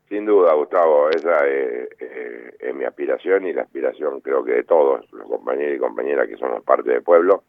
[0.09, 5.25] Sin duda, Gustavo, esa es, mi aspiración y la aspiración creo que de todos los
[5.25, 7.45] compañeros y compañeras que somos parte del pueblo.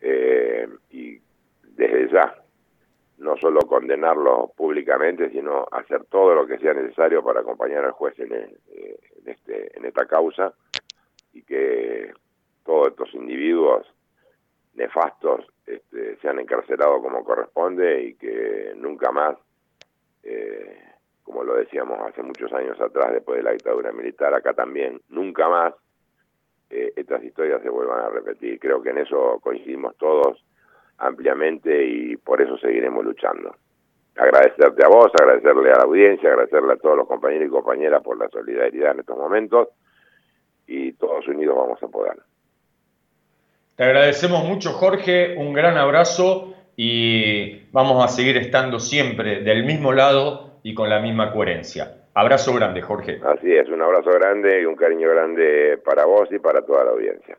[0.00, 1.18] Eh, y
[1.62, 2.43] desde ya,
[3.18, 8.18] no solo condenarlo públicamente, sino hacer todo lo que sea necesario para acompañar al juez
[8.18, 10.52] en, eh, este, en esta causa
[11.32, 12.12] y que
[12.64, 13.86] todos estos individuos
[14.74, 19.36] nefastos este, sean encarcelados como corresponde y que nunca más
[20.24, 20.84] eh,
[21.24, 25.48] como lo decíamos hace muchos años atrás, después de la dictadura militar, acá también, nunca
[25.48, 25.74] más
[26.70, 28.60] eh, estas historias se vuelvan a repetir.
[28.60, 30.44] Creo que en eso coincidimos todos
[30.98, 33.56] ampliamente y por eso seguiremos luchando.
[34.16, 38.18] Agradecerte a vos, agradecerle a la audiencia, agradecerle a todos los compañeros y compañeras por
[38.18, 39.68] la solidaridad en estos momentos
[40.66, 42.14] y todos unidos vamos a poder.
[43.76, 49.92] Te agradecemos mucho, Jorge, un gran abrazo y vamos a seguir estando siempre del mismo
[49.92, 52.04] lado y con la misma coherencia.
[52.14, 53.20] Abrazo grande, Jorge.
[53.24, 56.90] Así es, un abrazo grande y un cariño grande para vos y para toda la
[56.92, 57.36] audiencia.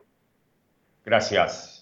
[1.04, 1.75] Gracias.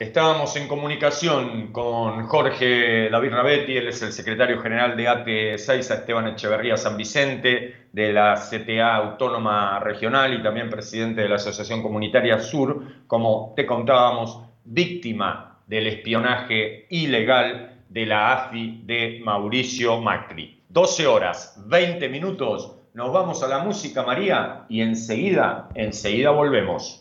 [0.00, 5.90] Estábamos en comunicación con Jorge David Rabetti, él es el secretario general de ATE 6
[5.90, 11.82] Esteban Echeverría San Vicente, de la CTA Autónoma Regional y también presidente de la Asociación
[11.82, 20.62] Comunitaria Sur, como te contábamos, víctima del espionaje ilegal de la AFI de Mauricio Macri.
[20.70, 22.74] 12 horas, 20 minutos.
[22.94, 26.99] Nos vamos a la música, María, y enseguida, enseguida volvemos.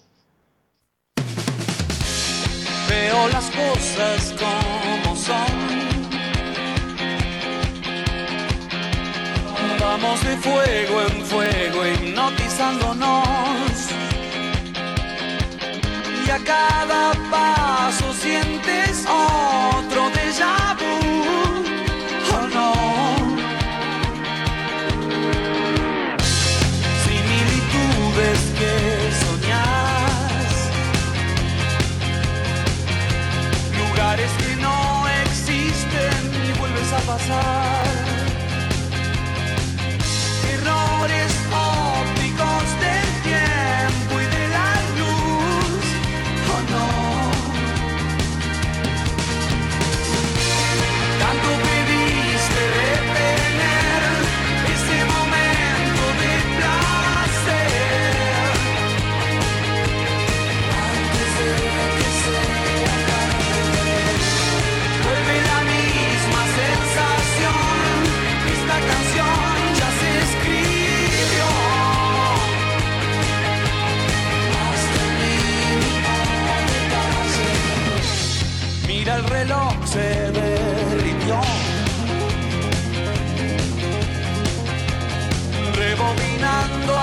[2.90, 5.80] Veo las cosas como son.
[9.80, 13.72] Vamos de fuego en fuego, hipnotizándonos.
[16.26, 21.00] Y a cada paso sientes otro déjà vu.
[22.32, 22.70] Oh no.
[28.60, 28.89] que
[34.10, 37.86] lugares que no existen y vuelves a pasar,
[40.52, 41.39] errores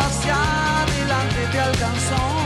[0.07, 2.46] hacia adelante te alcanzó.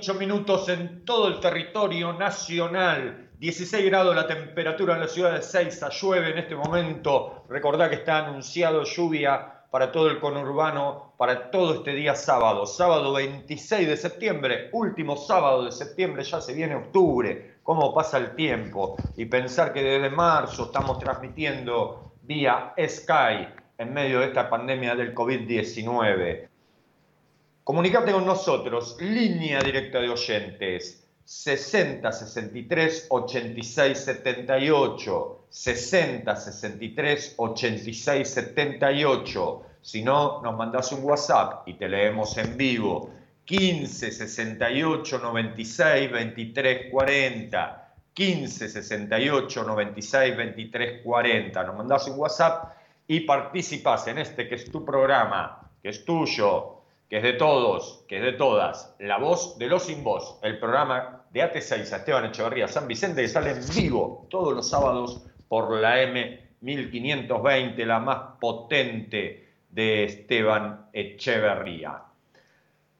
[0.00, 3.28] 28 minutos en todo el territorio nacional.
[3.38, 5.90] 16 grados la temperatura en la ciudad de Seiza.
[5.90, 7.44] Llueve en este momento.
[7.50, 12.64] Recordá que está anunciado lluvia para todo el conurbano, para todo este día sábado.
[12.64, 17.56] Sábado 26 de septiembre, último sábado de septiembre, ya se viene octubre.
[17.62, 18.96] Cómo pasa el tiempo.
[19.18, 25.14] Y pensar que desde marzo estamos transmitiendo vía Sky en medio de esta pandemia del
[25.14, 26.49] COVID-19.
[27.70, 39.62] Comunicate con nosotros, línea directa de oyentes, 60 63 86 78, 60 63 86 78.
[39.82, 43.08] Si no, nos mandás un WhatsApp y te leemos en vivo.
[43.44, 47.94] 15 68 96 23 40.
[48.12, 51.62] 15 68 96 23 40.
[51.62, 52.72] Nos mandás un WhatsApp
[53.06, 56.79] y participás en este que es tu programa, que es tuyo,
[57.10, 60.60] que es de todos, que es de todas, La Voz de los Sin Voz, el
[60.60, 65.72] programa de AT6 Esteban Echeverría San Vicente que sale en vivo todos los sábados por
[65.72, 72.00] la M1520, la más potente de Esteban Echeverría.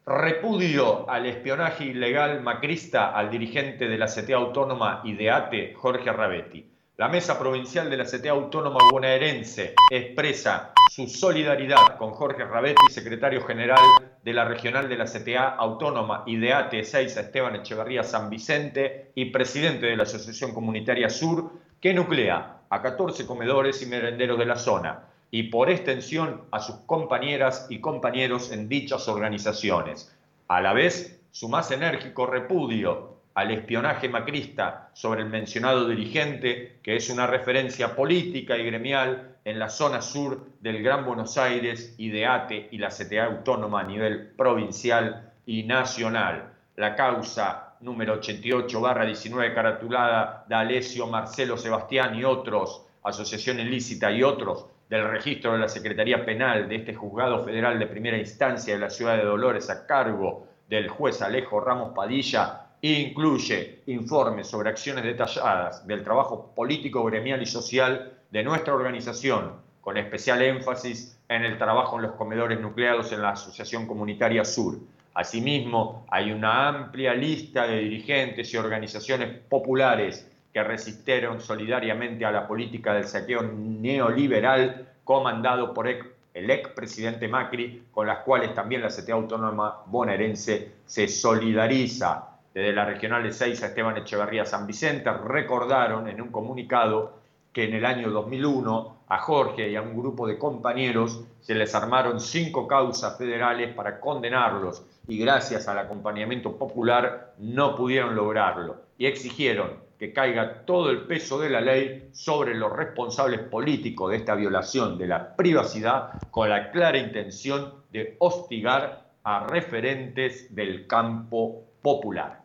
[0.04, 6.12] Repudio al espionaje ilegal macrista al dirigente de la CTA Autónoma y de ATE, Jorge
[6.12, 6.68] Rabetti.
[7.00, 13.40] La Mesa Provincial de la CTA Autónoma Bonaerense expresa su solidaridad con Jorge Rabetti, secretario
[13.40, 13.80] general
[14.22, 19.30] de la Regional de la CTA Autónoma y de AT6 Esteban Echeverría San Vicente y
[19.30, 24.56] presidente de la Asociación Comunitaria Sur, que nuclea a 14 comedores y merenderos de la
[24.56, 30.14] zona y por extensión a sus compañeras y compañeros en dichas organizaciones.
[30.48, 36.96] A la vez, su más enérgico repudio al espionaje macrista sobre el mencionado dirigente, que
[36.96, 42.10] es una referencia política y gremial en la zona sur del Gran Buenos Aires y
[42.10, 46.52] de ATE y la CTA autónoma a nivel provincial y nacional.
[46.76, 54.12] La causa número 88 barra 19 caratulada de Alessio Marcelo Sebastián y otros, asociación ilícita
[54.12, 58.74] y otros, del registro de la Secretaría Penal de este juzgado federal de primera instancia
[58.74, 64.70] de la ciudad de Dolores a cargo del juez Alejo Ramos Padilla, incluye informes sobre
[64.70, 71.44] acciones detalladas del trabajo político, gremial y social de nuestra organización, con especial énfasis en
[71.44, 74.78] el trabajo en los comedores nucleados en la Asociación Comunitaria Sur.
[75.14, 82.46] Asimismo, hay una amplia lista de dirigentes y organizaciones populares que resistieron solidariamente a la
[82.46, 89.14] política del saqueo neoliberal comandado por el expresidente Macri, con las cuales también la CTA
[89.14, 92.29] Autónoma bonaerense se solidariza
[92.60, 97.18] desde la regional de Seiza, Esteban Echeverría San Vicente, recordaron en un comunicado
[97.54, 101.74] que en el año 2001 a Jorge y a un grupo de compañeros se les
[101.74, 109.06] armaron cinco causas federales para condenarlos y gracias al acompañamiento popular no pudieron lograrlo y
[109.06, 114.34] exigieron que caiga todo el peso de la ley sobre los responsables políticos de esta
[114.34, 122.39] violación de la privacidad con la clara intención de hostigar a referentes del campo popular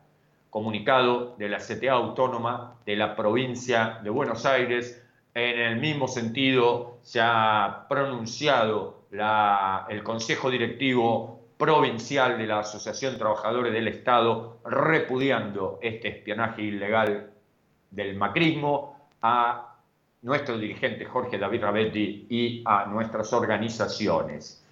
[0.50, 5.02] comunicado de la CTA Autónoma de la provincia de Buenos Aires.
[5.34, 13.72] En el mismo sentido se ha pronunciado el Consejo Directivo Provincial de la Asociación Trabajadores
[13.72, 17.30] del Estado repudiando este espionaje ilegal
[17.90, 19.74] del macrismo a
[20.22, 24.65] nuestro dirigente Jorge David Rabetti y a nuestras organizaciones.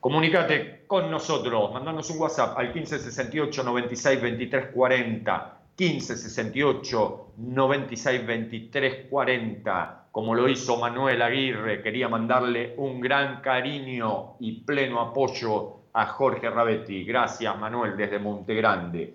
[0.00, 10.04] Comunicate con nosotros, mandanos un WhatsApp al 1568 96 23 40, 1568 96 23 40,
[10.10, 16.48] como lo hizo Manuel Aguirre, quería mandarle un gran cariño y pleno apoyo a Jorge
[16.48, 17.04] Rabetti.
[17.04, 19.14] Gracias Manuel desde Monte Grande.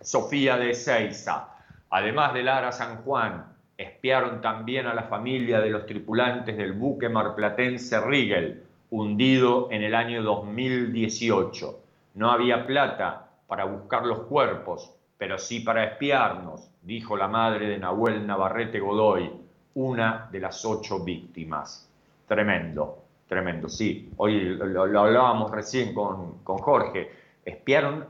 [0.00, 1.50] Sofía de Seiza,
[1.88, 3.44] además de Lara San Juan,
[3.78, 8.65] espiaron también a la familia de los tripulantes del buque marplatense Rigel
[9.00, 11.80] hundido en el año 2018.
[12.14, 17.78] No había plata para buscar los cuerpos, pero sí para espiarnos, dijo la madre de
[17.78, 19.30] Nahuel Navarrete Godoy,
[19.74, 21.90] una de las ocho víctimas.
[22.26, 24.10] Tremendo, tremendo, sí.
[24.16, 27.10] Hoy lo, hablábamos recién con, Jorge.
[27.44, 28.06] Espiaron,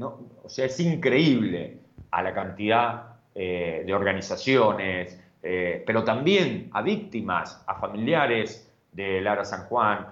[0.00, 1.78] o sea, es increíble
[2.12, 9.44] a la cantidad eh, de organizaciones, eh, pero también a víctimas, a familiares, de Lara
[9.44, 10.06] San Juan,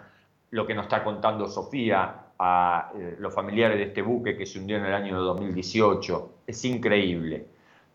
[0.50, 4.58] lo que nos está contando Sofía, a eh, los familiares de este buque que se
[4.58, 6.42] hundió en el año 2018.
[6.46, 7.46] Es increíble.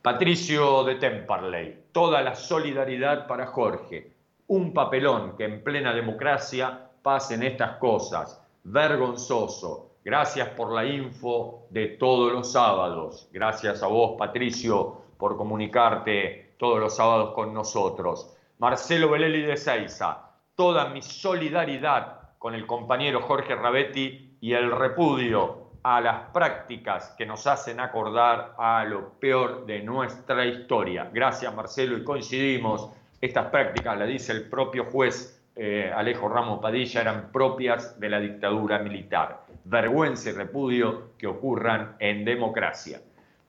[0.01, 4.11] Patricio de Temperley, toda la solidaridad para Jorge.
[4.47, 8.41] Un papelón que en plena democracia pasen estas cosas.
[8.65, 9.91] Vergonzoso.
[10.03, 13.29] Gracias por la info de todos los sábados.
[13.31, 18.35] Gracias a vos, Patricio, por comunicarte todos los sábados con nosotros.
[18.59, 25.69] Marcelo Beleli de Seiza, toda mi solidaridad con el compañero Jorge Rabetti y el repudio
[25.81, 31.09] a las prácticas que nos hacen acordar a lo peor de nuestra historia.
[31.13, 32.89] Gracias Marcelo y coincidimos,
[33.21, 38.19] estas prácticas, la dice el propio juez eh, Alejo Ramos Padilla, eran propias de la
[38.19, 39.45] dictadura militar.
[39.63, 42.99] Vergüenza y repudio que ocurran en democracia.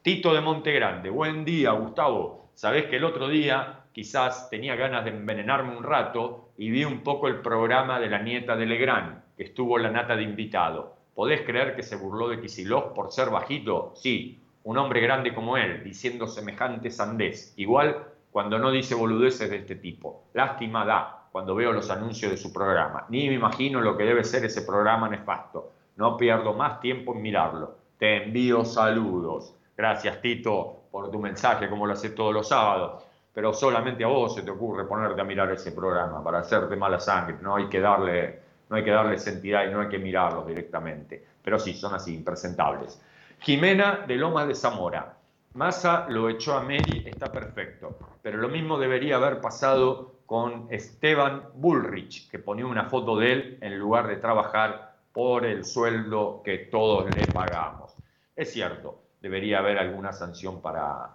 [0.02, 2.50] Tito de Montegrande, buen día Gustavo.
[2.54, 7.02] Sabés que el otro día quizás tenía ganas de envenenarme un rato y vi un
[7.02, 10.96] poco el programa de la nieta de Legrand, que estuvo la nata de invitado.
[11.14, 13.92] ¿Podés creer que se burló de Kisilov por ser bajito?
[13.94, 17.54] Sí, un hombre grande como él, diciendo semejante sandés.
[17.56, 20.24] Igual cuando no dice boludeces de este tipo.
[20.34, 23.06] Lástima da cuando veo los anuncios de su programa.
[23.10, 25.70] Ni me imagino lo que debe ser ese programa nefasto.
[25.96, 27.76] No pierdo más tiempo en mirarlo.
[27.96, 29.54] Te envío saludos.
[29.76, 33.04] Gracias, Tito, por tu mensaje, como lo haces todos los sábados.
[33.35, 37.01] Pero solamente a vos se te ocurre ponerte a mirar ese programa para hacerte mala
[37.01, 37.36] sangre.
[37.43, 41.24] No hay que darle no hay que darles entidad y no hay que mirarlos directamente.
[41.43, 43.01] Pero sí, son así, impresentables.
[43.40, 45.16] Jimena de Loma de Zamora.
[45.55, 47.98] Massa lo echó a Meri, está perfecto.
[48.23, 53.59] Pero lo mismo debería haber pasado con Esteban Bullrich, que ponía una foto de él
[53.61, 57.94] en lugar de trabajar por el sueldo que todos le pagamos.
[58.35, 61.11] Es cierto, debería haber alguna sanción para,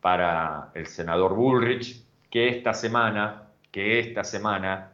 [0.00, 4.92] para el senador Bullrich, que esta semana, que esta semana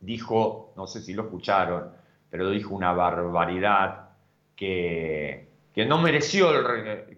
[0.00, 1.90] dijo, no sé si lo escucharon,
[2.30, 4.10] pero dijo una barbaridad
[4.54, 6.48] que, que no mereció,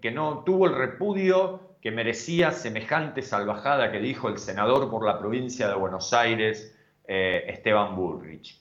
[0.01, 5.17] que no tuvo el repudio que merecía semejante salvajada que dijo el senador por la
[5.17, 6.75] provincia de Buenos Aires,
[7.07, 8.59] eh, Esteban Bullrich.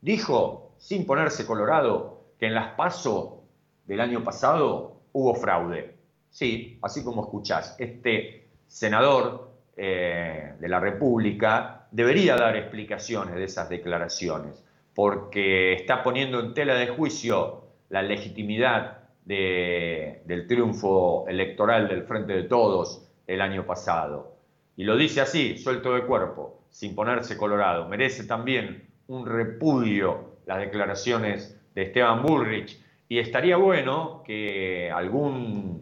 [0.00, 3.42] Dijo, sin ponerse colorado, que en las PASO
[3.86, 5.96] del año pasado hubo fraude.
[6.32, 13.68] Sí, así como escuchás, este senador eh, de la República debería dar explicaciones de esas
[13.68, 14.64] declaraciones,
[14.94, 22.44] porque está poniendo en tela de juicio la legitimidad del triunfo electoral del Frente de
[22.44, 24.36] Todos el año pasado.
[24.74, 27.88] Y lo dice así, suelto de cuerpo, sin ponerse colorado.
[27.88, 32.80] Merece también un repudio las declaraciones de Esteban Bullrich.
[33.08, 35.81] Y estaría bueno que algún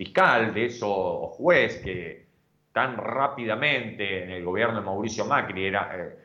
[0.00, 2.24] fiscal o juez que
[2.72, 6.16] tan rápidamente en el gobierno de Mauricio Macri era, eh,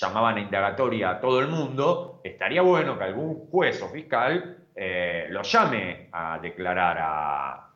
[0.00, 5.28] llamaban a indagatoria a todo el mundo, estaría bueno que algún juez o fiscal eh,
[5.30, 7.70] lo llame a declarar a,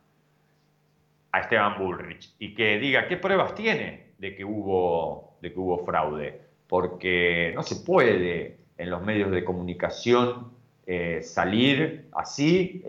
[1.31, 5.79] a Esteban Bullrich y que diga qué pruebas tiene de que hubo, de que hubo
[5.85, 10.51] fraude, porque no se puede en los medios de comunicación
[10.85, 12.83] eh, salir así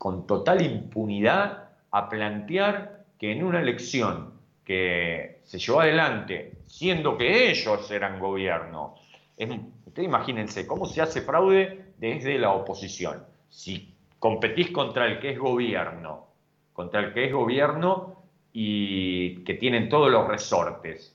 [0.00, 4.32] con total impunidad a plantear que en una elección
[4.64, 8.94] que se llevó adelante, siendo que ellos eran gobierno,
[9.36, 13.22] ustedes imagínense cómo se hace fraude desde la oposición.
[13.50, 16.28] Si competís contra el que es gobierno,
[16.72, 18.22] contra el que es gobierno
[18.54, 21.14] y que tienen todos los resortes,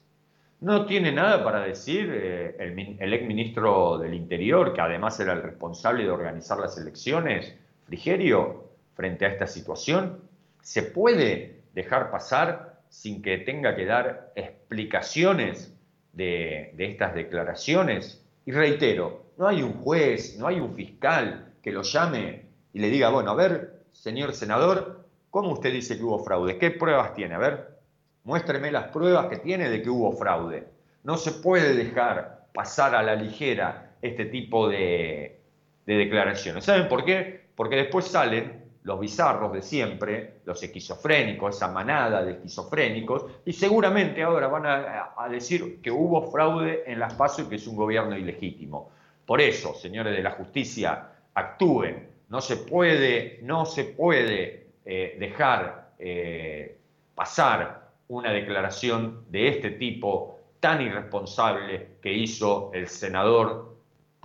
[0.61, 5.33] no tiene nada para decir eh, el, el ex ministro del Interior, que además era
[5.33, 7.57] el responsable de organizar las elecciones,
[7.87, 8.64] Frigerio,
[8.95, 10.21] frente a esta situación.
[10.61, 15.75] ¿Se puede dejar pasar sin que tenga que dar explicaciones
[16.13, 18.23] de, estas declaraciones.
[18.45, 22.89] Y reitero, no hay un juez, no hay un fiscal que lo llame y le
[22.89, 26.57] diga, bueno, a ver, señor senador, ¿cómo usted dice que hubo fraude?
[26.57, 27.35] ¿Qué pruebas tiene?
[27.35, 27.77] A ver,
[28.23, 30.67] muéstreme las pruebas que tiene de que hubo fraude.
[31.03, 35.41] No se puede dejar pasar a la ligera este tipo de,
[35.85, 36.63] de declaraciones.
[36.63, 37.47] ¿Saben por qué?
[37.55, 44.21] Porque después salen los bizarros de siempre, los esquizofrénicos, esa manada de esquizofrénicos, y seguramente
[44.21, 48.15] ahora van a, decir que hubo fraude en las pasos y que es un gobierno
[48.15, 48.91] ilegítimo.
[49.25, 52.09] Por eso, señores de la justicia, actúen.
[52.29, 56.77] No se puede, no se puede eh, dejar eh,
[57.15, 63.74] pasar una declaración de este tipo tan irresponsable que hizo el senador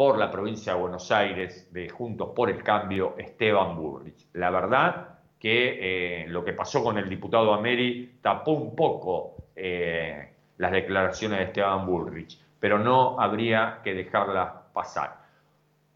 [0.01, 4.29] por la provincia de Buenos Aires de Juntos por el Cambio, Esteban Burrich.
[4.33, 10.33] La verdad que eh, lo que pasó con el diputado Ameri tapó un poco eh,
[10.57, 15.19] las declaraciones de Esteban Bullrich, pero no habría que dejarlas pasar.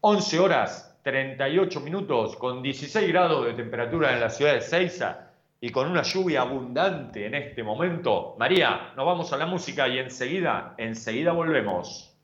[0.01, 5.71] 11 horas 38 minutos con 16 grados de temperatura en la ciudad de Ceiza y
[5.71, 8.35] con una lluvia abundante en este momento.
[8.37, 12.14] María, nos vamos a la música y enseguida, enseguida volvemos.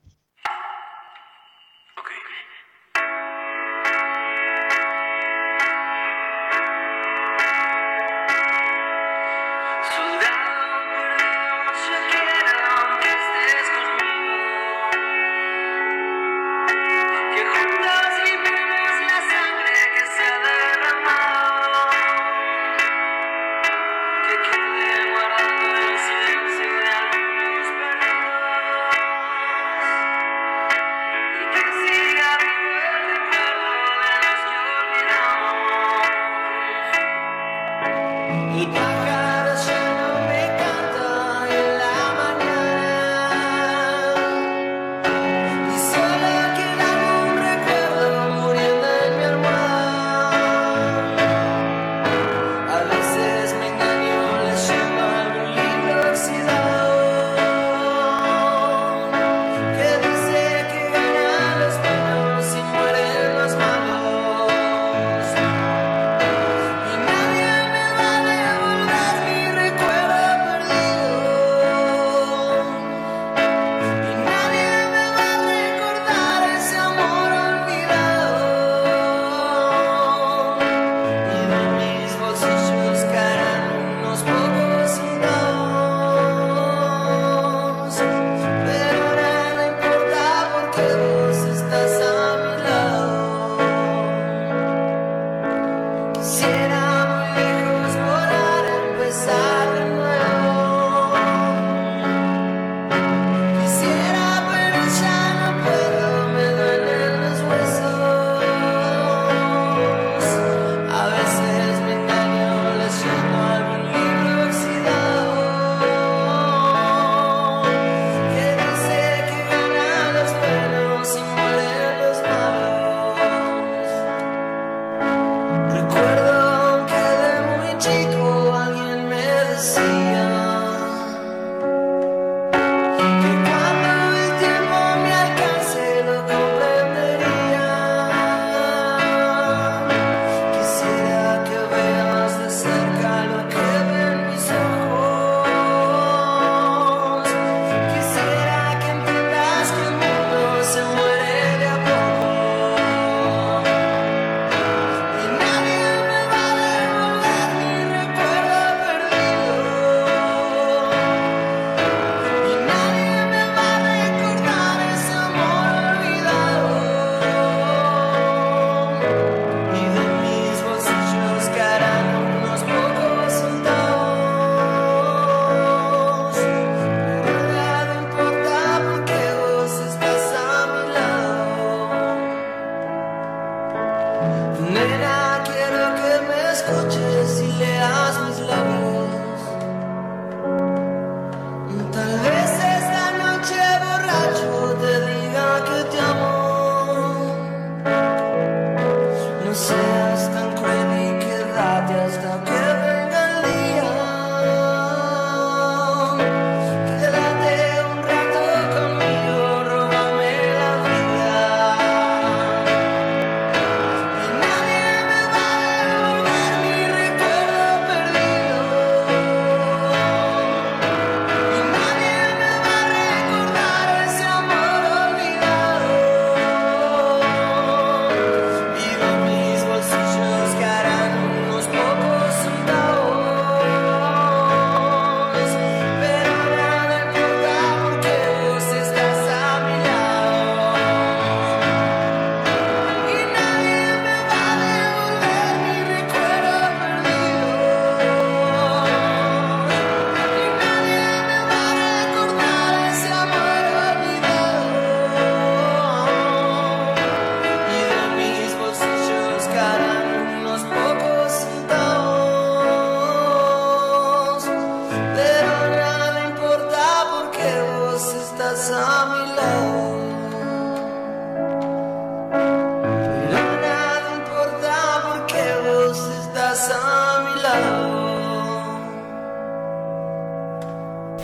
[268.41, 270.01] estás a mi lado.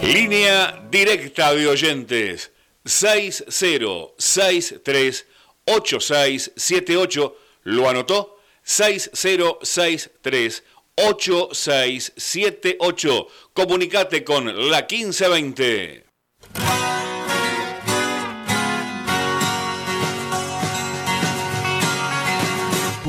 [0.01, 2.51] Línea directa de oyentes
[2.85, 5.25] 6063
[5.65, 7.35] 8678.
[7.63, 8.39] ¿Lo anotó?
[8.63, 10.63] 6063
[10.95, 13.27] 8678.
[13.53, 16.07] Comunicate con la 1520.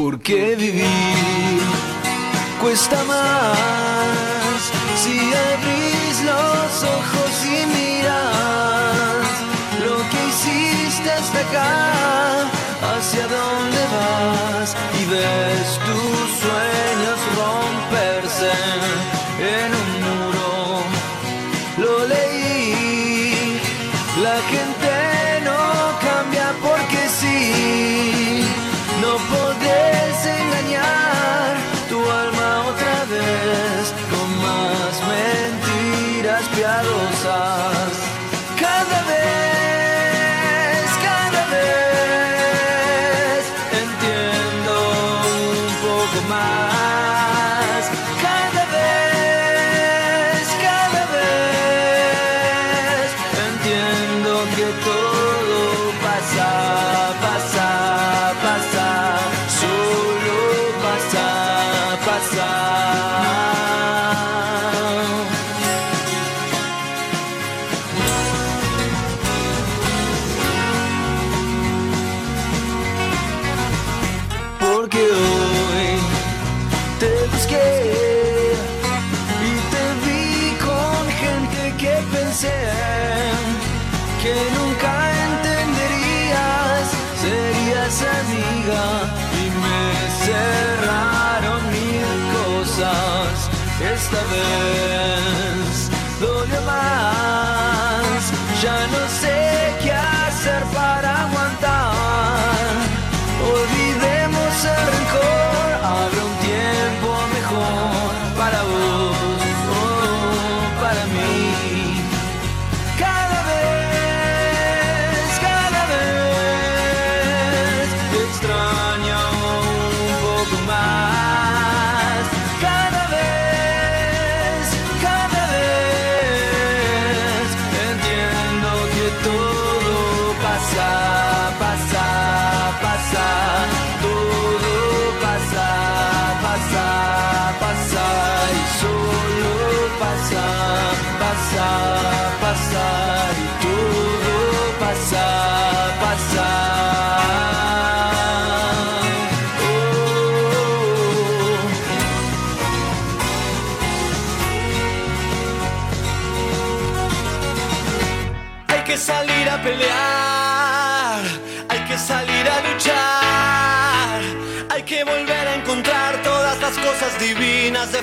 [0.08, 1.60] ¿Por qué vivir
[2.62, 4.72] cuesta más
[5.02, 9.28] si abrís los ojos y miras
[9.84, 11.72] lo que hiciste hasta acá?
[12.90, 14.74] ¿Hacia dónde vas?
[14.98, 17.77] Y ves tus sueños romperse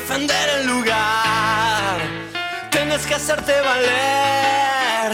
[0.07, 1.97] defender el lugar.
[2.69, 5.11] Tienes que hacerte valer,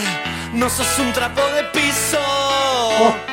[0.52, 2.18] no sos un trapo de piso.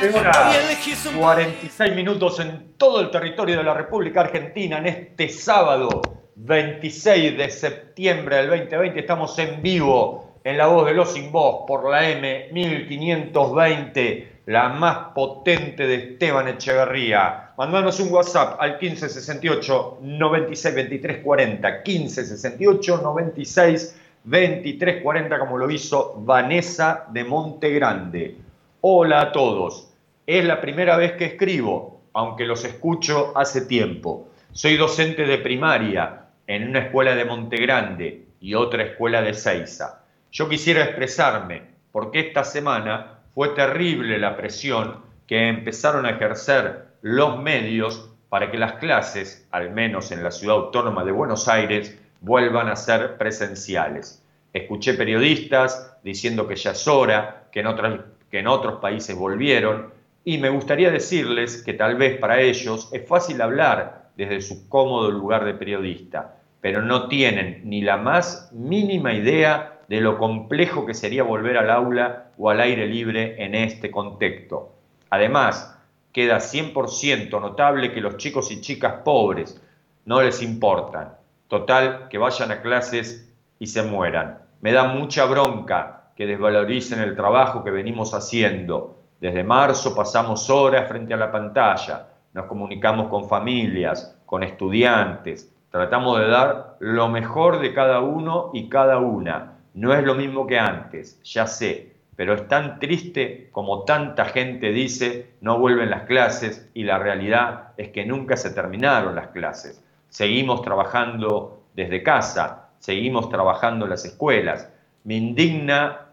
[0.00, 4.78] 12 horas, Hoy elegís un 46 minutos en todo el territorio de la República Argentina
[4.78, 6.00] en este sábado
[6.36, 8.98] 26 de septiembre del 2020.
[8.98, 15.12] Estamos en vivo en La Voz de los Sin Voz por la M1520, la más
[15.14, 17.52] potente de Esteban Echeverría.
[17.56, 26.14] Mandanos un WhatsApp al 1568 96 23 40, 1568 96 23 40, como lo hizo
[26.18, 28.38] Vanessa de Montegrande.
[28.80, 29.88] Hola a todos.
[30.26, 34.30] Es la primera vez que escribo, aunque los escucho hace tiempo.
[34.50, 40.02] Soy docente de primaria en una escuela de Montegrande y otra escuela de Ceiza.
[40.32, 41.62] Yo quisiera expresarme
[41.92, 44.96] porque esta semana fue terrible la presión
[45.26, 50.56] que empezaron a ejercer los medios para que las clases, al menos en la ciudad
[50.56, 54.22] autónoma de Buenos Aires, vuelvan a ser presenciales.
[54.52, 58.00] Escuché periodistas diciendo que ya es hora, que en, otras,
[58.30, 59.90] que en otros países volvieron,
[60.22, 65.10] y me gustaría decirles que tal vez para ellos es fácil hablar desde su cómodo
[65.10, 70.94] lugar de periodista, pero no tienen ni la más mínima idea de lo complejo que
[70.94, 74.76] sería volver al aula o al aire libre en este contexto.
[75.10, 75.76] Además,
[76.12, 79.60] queda 100% notable que los chicos y chicas pobres
[80.04, 81.16] no les importan.
[81.48, 84.38] Total, que vayan a clases y se mueran.
[84.60, 88.96] Me da mucha bronca que desvaloricen el trabajo que venimos haciendo.
[89.20, 96.20] Desde marzo pasamos horas frente a la pantalla, nos comunicamos con familias, con estudiantes, tratamos
[96.20, 100.58] de dar lo mejor de cada uno y cada una, no es lo mismo que
[100.58, 106.68] antes, ya sé, pero es tan triste como tanta gente dice, no vuelven las clases
[106.74, 109.82] y la realidad es que nunca se terminaron las clases.
[110.10, 114.68] Seguimos trabajando desde casa, seguimos trabajando en las escuelas.
[115.04, 116.08] Me indigna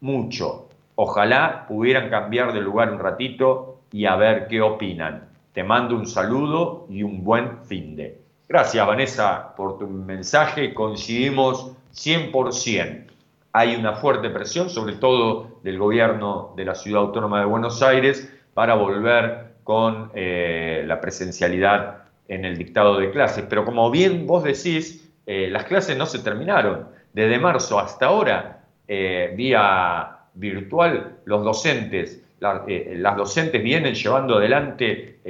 [0.00, 0.68] mucho.
[0.94, 5.28] Ojalá pudieran cambiar de lugar un ratito y a ver qué opinan.
[5.54, 8.20] Te mando un saludo y un buen fin de.
[8.48, 13.06] Gracias Vanessa por tu mensaje, coincidimos 100%.
[13.52, 18.30] Hay una fuerte presión, sobre todo del gobierno de la Ciudad Autónoma de Buenos Aires,
[18.52, 23.44] para volver con eh, la presencialidad en el dictado de clases.
[23.48, 26.88] Pero como bien vos decís, eh, las clases no se terminaron.
[27.12, 35.20] Desde marzo hasta ahora, eh, vía virtual, los docentes, las docentes vienen llevando adelante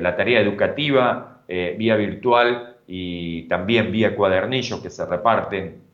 [0.00, 5.85] la tarea educativa vía virtual y también vía cuadernillos que se reparten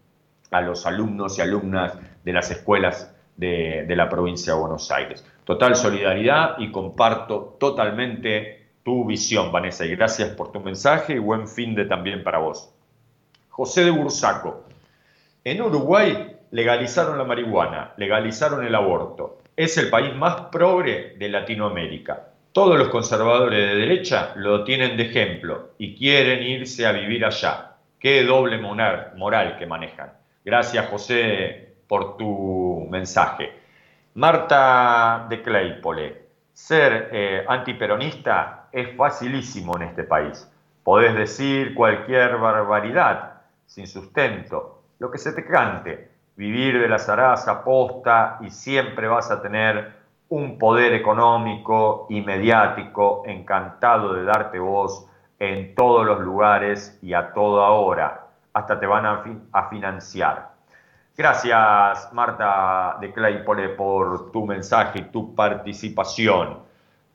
[0.53, 5.25] a los alumnos y alumnas de las escuelas de, la provincia de Buenos Aires.
[5.45, 11.49] Total solidaridad y comparto totalmente tu visión, Vanessa, y gracias por tu mensaje y buen
[11.49, 12.71] fin de también para vos.
[13.49, 14.65] José de Bursaco,
[15.45, 19.41] en Uruguay legalizaron la marihuana, legalizaron el aborto.
[19.57, 22.29] Es el país más progre de Latinoamérica.
[22.53, 27.77] Todos los conservadores de derecha lo tienen de ejemplo y quieren irse a vivir allá.
[27.99, 30.22] Qué doble moral que manejan.
[30.45, 33.53] Gracias, José, por tu mensaje.
[34.15, 40.51] Marta de Claypole, ser eh, antiperonista es facilísimo en este país.
[40.83, 47.63] Podés decir cualquier barbaridad sin sustento, lo que se te cante, vivir de la zaraza
[47.63, 49.93] posta y siempre vas a tener
[50.29, 55.07] un poder económico y mediático encantado de darte voz
[55.39, 60.53] en todos los lugares y a toda hora hasta te van a, financiar.
[61.17, 66.59] Gracias, Marta de Claypole, por tu mensaje y tu participación.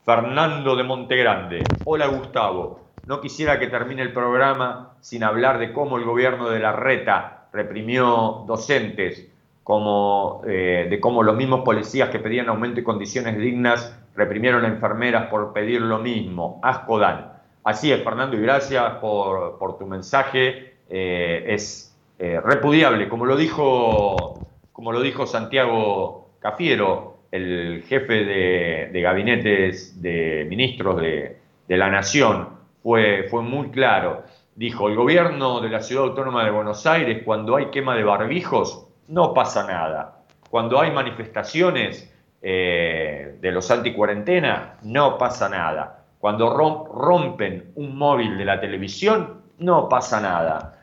[0.04, 1.64] Fernando de Montegrande.
[1.84, 2.80] Hola, Gustavo.
[3.06, 7.46] No quisiera que termine el programa sin hablar de cómo el gobierno de la RETA
[7.52, 9.28] reprimió docentes,
[9.64, 14.68] como, eh, de cómo los mismos policías que pedían aumento y condiciones dignas reprimieron a
[14.68, 16.60] enfermeras por pedir lo mismo.
[16.62, 17.32] Asco dan.
[17.64, 23.36] Así es, Fernando, y gracias por, por tu mensaje eh, es eh, repudiable, como lo,
[23.36, 31.36] dijo, como lo dijo Santiago Cafiero, el jefe de, gabinetes de ministros de,
[31.68, 32.48] la Nación,
[32.82, 34.22] fue, fue muy claro.
[34.54, 38.88] Dijo, el gobierno de la Ciudad Autónoma de Buenos Aires, cuando hay quema de barbijos,
[39.08, 40.24] no pasa nada.
[40.50, 46.04] Cuando hay manifestaciones eh, de los anticuarentena, no pasa nada.
[46.18, 50.77] Cuando rompen un móvil de la televisión, no pasa nada.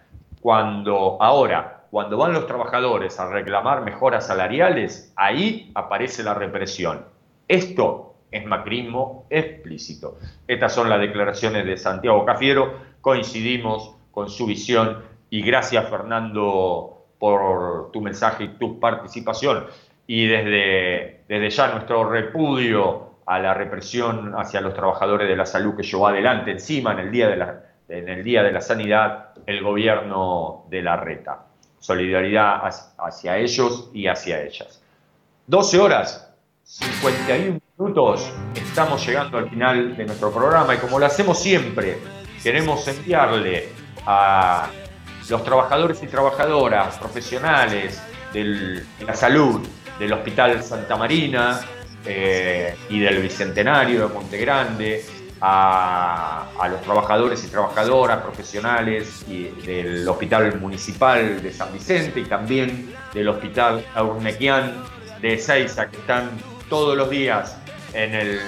[0.46, 7.04] Cuando ahora, cuando van los trabajadores a reclamar mejoras salariales, ahí aparece la represión.
[7.48, 10.20] Esto es macrismo explícito.
[10.48, 15.02] Estas son las declaraciones de Santiago Cafiero, coincidimos con su visión
[15.32, 19.66] y gracias Fernando por tu mensaje y tu participación.
[20.06, 25.76] Y desde, desde ya nuestro repudio a la represión hacia los trabajadores de la salud
[25.76, 29.30] que llevó adelante encima en el Día de la, en el Día de la Sanidad
[29.46, 31.46] el gobierno de la reta.
[31.80, 32.62] Solidaridad
[32.98, 34.82] hacia ellos y hacia ellas.
[35.48, 36.34] 12 horas,
[36.64, 42.00] 51 minutos, estamos llegando al final de nuestro programa y como lo hacemos siempre,
[42.42, 43.70] queremos enviarle
[44.08, 44.70] a
[45.30, 48.02] los trabajadores y trabajadoras profesionales
[48.34, 49.62] de la salud
[50.00, 51.62] del Hospital Santa Marina
[52.06, 55.06] eh, y del Bicentenario de Monte Grande,
[55.42, 63.28] a, los trabajadores y trabajadoras profesionales del Hospital Municipal de San Vicente y también del
[63.28, 64.84] Hospital Aurnequian
[65.22, 66.30] de Ezeiza, que están
[66.70, 67.58] todos los días
[67.94, 68.40] en el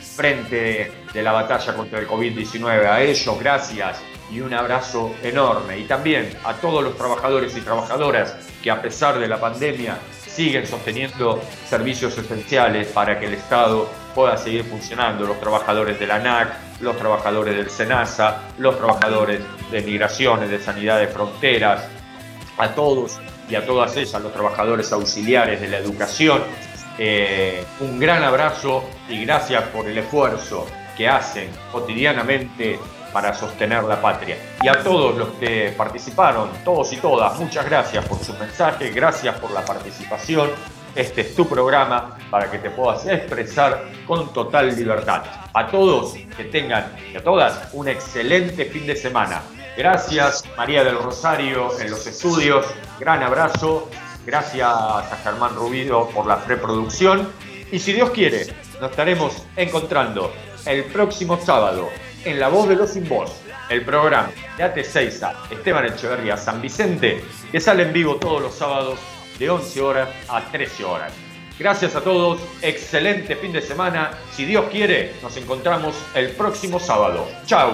[0.00, 2.86] frente de la batalla contra el COVID-19.
[2.86, 5.78] A ellos, gracias y un abrazo enorme.
[5.78, 10.66] Y también a todos los trabajadores y trabajadoras que a pesar de la pandemia siguen
[10.66, 16.80] sosteniendo servicios esenciales para que el Estado pueda seguir funcionando, los trabajadores de la ANAC,
[16.80, 19.40] los trabajadores del SENASA, los trabajadores
[19.70, 21.84] de migraciones, de sanidad de fronteras,
[22.58, 26.42] a todos y a todas ellas, los trabajadores auxiliares de la educación,
[26.98, 30.66] eh, un gran abrazo y gracias por el esfuerzo
[30.96, 32.78] que hacen cotidianamente
[33.12, 34.36] para sostener la patria.
[34.60, 39.38] Y a todos los que participaron, todos y todas, muchas gracias por su mensaje, gracias
[39.38, 40.50] por la participación.
[40.98, 45.22] Este es tu programa para que te puedas expresar con total libertad.
[45.54, 49.40] A todos que tengan y a todas un excelente fin de semana.
[49.76, 52.66] Gracias María del Rosario en los estudios,
[52.98, 53.88] gran abrazo
[54.26, 57.28] Gracias a Germán Rubido por la preproducción.
[57.70, 58.48] Y si Dios quiere,
[58.80, 60.32] nos estaremos encontrando
[60.66, 61.88] el próximo sábado
[62.24, 63.30] en La Voz de los Sin Voz,
[63.70, 68.54] el programa de AT Seiza, Esteban Echeverría, San Vicente, que sale en vivo todos los
[68.54, 68.98] sábados
[69.38, 71.12] de 11 horas a 13 horas.
[71.58, 74.12] Gracias a todos, excelente fin de semana.
[74.32, 77.28] Si Dios quiere, nos encontramos el próximo sábado.
[77.46, 77.72] ¡Chao!